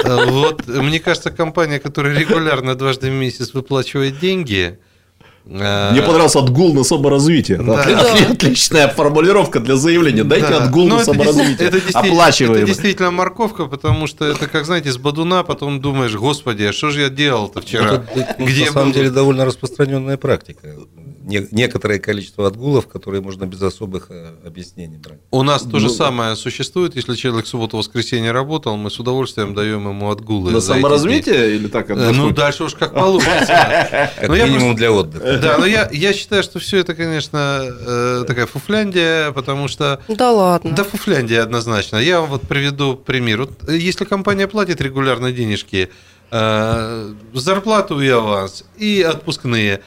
[0.05, 4.79] Э, Вот, мне кажется, компания, которая регулярно дважды в месяц выплачивает деньги,
[5.45, 7.59] Мне понравился отгул на саморазвитие.
[7.59, 7.83] Да.
[7.83, 8.33] Отли- Да.
[8.33, 10.23] Отличная формулировка для заявления.
[10.25, 10.65] Дайте Да.
[10.65, 11.69] отгул Ну, на это саморазвитие.
[11.69, 16.65] Это действительно, это действительно морковка, потому что это, как знаете, с бадуна, потом думаешь, господи,
[16.65, 18.05] а что же я делал-то вчера?
[18.15, 20.69] Это, ну, Где на самом был?» деле довольно распространенная практика.
[21.31, 25.21] Не- некоторое количество отгулов, которые можно без особых э, объяснений брать.
[25.31, 26.97] У нас то же Ну, самое существует.
[26.97, 30.51] Если человек в субботу-воскресенье работал, мы с удовольствием даем ему отгулы.
[30.51, 31.89] На саморазвитие или так?
[31.91, 33.47] Э, Ну, дальше уж как получится.
[34.21, 35.39] Как Ну, я минимум для отдыха.
[35.39, 40.01] Да, но я, я считаю, что все это, конечно, э, такая фуфляндия, потому что...
[40.09, 40.73] Да ладно.
[40.73, 41.97] Да, фуфляндия однозначно.
[41.99, 43.49] Я вам вот приведу пример.
[43.69, 45.91] Если компания платит регулярно денежки,
[46.31, 49.81] зарплату и аванс, и отпускные,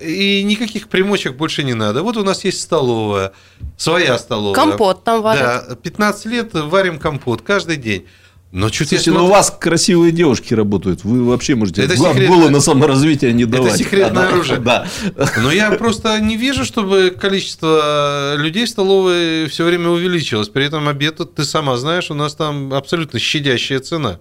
[0.00, 2.02] и никаких примочек больше не надо.
[2.02, 3.32] Вот у нас есть столовая,
[3.76, 4.54] своя столовая.
[4.54, 5.66] Компот там варят.
[5.68, 8.04] Да, 15 лет варим компот каждый день.
[8.50, 11.04] Но что-то я Слушайте, ну у смотрю- вас красивые девушки работают.
[11.04, 13.76] Вы вообще можете Это секретно- отгулы на саморазвитие не Это давать.
[13.76, 14.58] секретное Да, оружие.
[14.58, 14.86] Да.
[15.42, 20.48] Но я просто не вижу, чтобы количество людей в столовой все время увеличилось.
[20.48, 24.18] При этом обед, ты сама знаешь, у нас там абсолютно щадящая цена.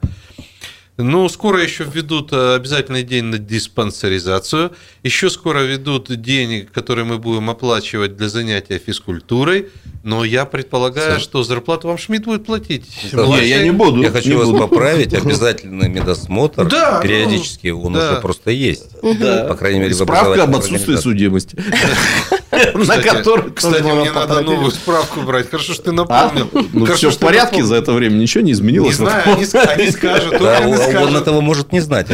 [0.98, 4.72] Ну, скоро еще введут э, обязательный день на диспансеризацию.
[5.04, 9.68] Еще скоро ведут день, который мы будем оплачивать для занятия физкультурой.
[10.04, 12.86] Но я предполагаю, что зарплату вам Шмидт будет платить.
[13.14, 14.02] Не, я не буду.
[14.02, 14.68] Я хочу не вас буду.
[14.68, 15.14] поправить.
[15.28, 18.14] Обязательный медосмотр Да, ну, периодически он да.
[18.14, 18.90] уже просто есть.
[19.20, 19.46] Да.
[19.46, 21.58] По крайней мере, Справка об отсутствии судимости.
[22.52, 25.50] на который Кстати, мне надо новую справку брать.
[25.50, 25.94] Хорошо, что ты А?
[25.94, 26.50] напомнил.
[26.74, 28.96] Ну, все в порядке за это время, ничего не Не изменилось.
[28.96, 32.08] знаю, они, ск- они скажут, он, этого может не знать,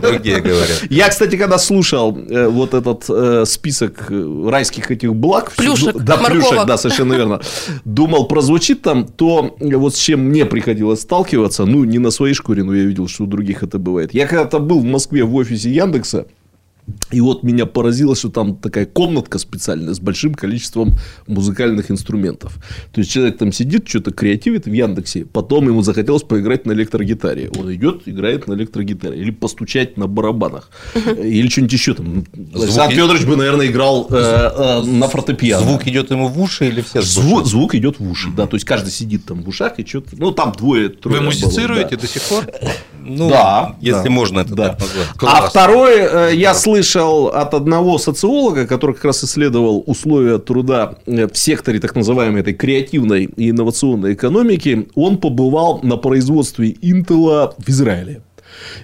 [0.00, 0.82] другие говорят.
[0.90, 6.16] Я, кстати, когда слушал э, вот этот э, список э, райских этих благ, Плюшек, да,
[6.16, 7.40] плюшек, да, совершенно верно,
[7.84, 12.62] думал, прозвучит там, то вот с чем мне приходилось сталкиваться, ну, не на своей шкуре,
[12.62, 14.14] но я видел, что у других это бывает.
[14.14, 16.26] Я когда-то был в Москве в офисе Яндекса,
[17.10, 20.94] и вот меня поразило, что там такая комнатка специальная с большим количеством
[21.26, 22.58] музыкальных инструментов.
[22.92, 27.50] То есть человек там сидит, что-то креативит в Яндексе, потом ему захотелось поиграть на электрогитаре.
[27.58, 29.20] Он идет, играет на электрогитаре.
[29.20, 30.70] Или постучать на барабанах.
[30.94, 32.24] Или что-нибудь еще там.
[32.54, 35.64] Александр Федорович бы, наверное, играл э, э, на фортепиано.
[35.64, 38.66] Звук идет ему в уши или все Звук, звук идет в уши, да, то есть
[38.66, 41.18] каждый сидит там в ушах и что-то, ну там двое, трое.
[41.18, 42.46] Вы музицируете до сих пор?
[43.04, 44.10] Ну, Да, если да.
[44.10, 44.68] можно это Да.
[44.70, 45.06] так назвать.
[45.16, 45.50] А Класс.
[45.50, 51.36] второй э, я слышал от одного социолога, который как раз исследовал условия труда э, в
[51.36, 54.88] секторе так называемой этой креативной и инновационной экономики.
[54.94, 58.22] Он побывал на производстве Интела в Израиле.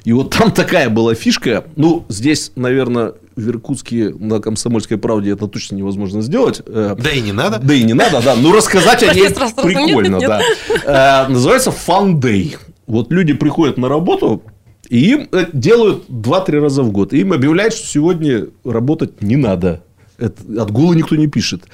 [0.04, 1.64] И вот там такая была фишка.
[1.76, 6.62] Ну, здесь, наверное, в Иркутске на Комсомольской правде это точно невозможно сделать.
[6.66, 7.58] Э, Да и не надо.
[7.58, 8.34] Да и не надо, да.
[8.36, 11.26] Ну, рассказать о ней прикольно, да.
[11.28, 12.56] Называется Fun Day.
[12.86, 14.42] Вот люди приходят на работу,
[14.88, 17.12] и им э, делают 2-3 раза в год.
[17.12, 19.82] И им объявляют, что сегодня работать не надо.
[20.18, 21.64] Это, отгула никто не пишет.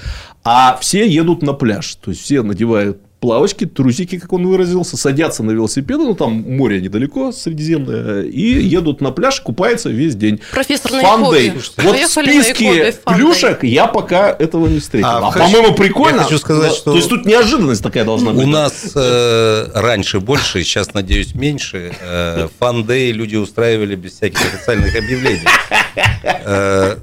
[0.42, 1.94] А все едут на пляж.
[1.96, 6.80] То есть, все надевают плавочки, трусики, как он выразился, садятся на велосипеды, ну, там море
[6.80, 10.40] недалеко, Средиземное, и едут на пляж, купаются весь день.
[10.50, 10.90] Профессор.
[10.92, 11.52] Day.
[11.78, 15.06] Вот в списке плюшек я пока этого не встретил.
[15.08, 16.16] А А, Хаш- по-моему, прикольно.
[16.16, 18.42] Я хочу сказать, Но- что- То есть, тут неожиданность такая должна быть.
[18.44, 21.92] У нас э, раньше больше, сейчас, надеюсь, меньше.
[22.02, 25.46] Э, фан-дэй люди устраивали без всяких официальных объявлений.
[26.44, 26.96] Э,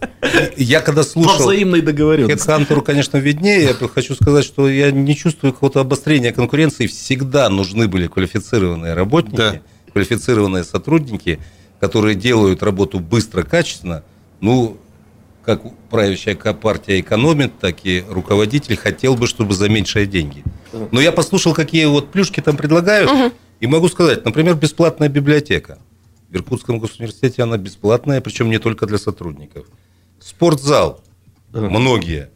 [0.57, 1.39] я когда По слушал...
[1.43, 2.37] взаимной договоренности.
[2.37, 3.63] Хедхантеру, конечно, виднее.
[3.63, 6.87] Я хочу сказать, что я не чувствую какого-то обострения конкуренции.
[6.87, 9.61] Всегда нужны были квалифицированные работники, Да.
[9.91, 11.39] квалифицированные сотрудники,
[11.79, 14.03] которые делают работу быстро, качественно.
[14.41, 14.77] Ну,
[15.45, 20.43] как правящая партия экономит, так и руководитель хотел бы, чтобы за меньшие деньги.
[20.91, 25.79] Но я послушал, какие вот плюшки там предлагают, и могу сказать, например, бесплатная библиотека.
[26.29, 29.65] В Иркутском госуниверситете она бесплатная, причем не только для сотрудников.
[30.19, 31.01] Спортзал.
[31.51, 32.29] Многие.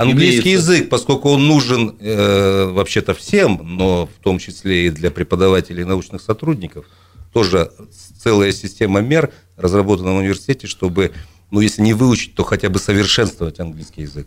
[0.00, 0.72] Английский Имеется.
[0.72, 5.86] язык, поскольку он нужен э, вообще-то всем, но в том числе и для преподавателей и
[5.86, 6.86] научных сотрудников,
[7.32, 7.70] тоже
[8.22, 11.12] целая система мер разработана в университете, чтобы,
[11.50, 14.26] ну, если не выучить, то хотя бы совершенствовать английский язык.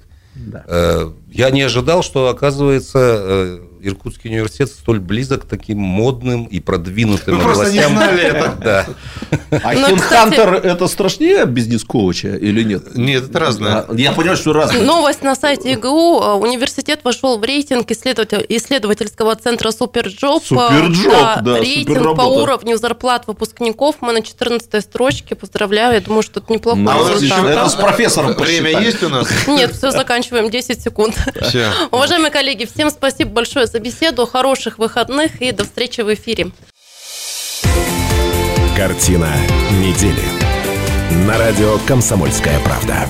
[0.67, 6.59] Э, Я не ожидал, что, оказывается, э, Иркутский университет столь близок к таким модным и
[6.59, 7.97] продвинутым Вы просто не областям.
[7.97, 8.53] знали это.
[8.63, 8.85] Да.
[9.63, 12.95] А Ну, HeadHunter это страшнее бизнес-коуча или нет?
[12.95, 13.85] Нет, это разное.
[13.87, 14.81] А, Я понимаю, что разное.
[14.83, 16.21] Новость на сайте ИГУ.
[16.21, 20.43] Э, Университет вошел в рейтинг исследователь- исследовательского центра Superjob.
[20.45, 23.97] Superjob, Э, да, Рейтинг по уровню зарплат выпускников.
[24.01, 25.35] Мы на 14 строчке.
[25.35, 25.93] Поздравляю.
[25.95, 29.27] Я думаю, что это неплохой Ну, А это с профессором Время есть у нас?
[29.47, 30.49] Нет, все, заканчиваем.
[30.49, 31.15] 10 секунд.
[31.41, 31.69] Все.
[31.91, 34.25] Уважаемые коллеги, всем спасибо большое за беседу.
[34.25, 36.51] Хороших выходных и до встречи в эфире.
[38.77, 39.29] Картина
[39.71, 40.23] недели.
[41.25, 43.07] На радио «Комсомольская правда».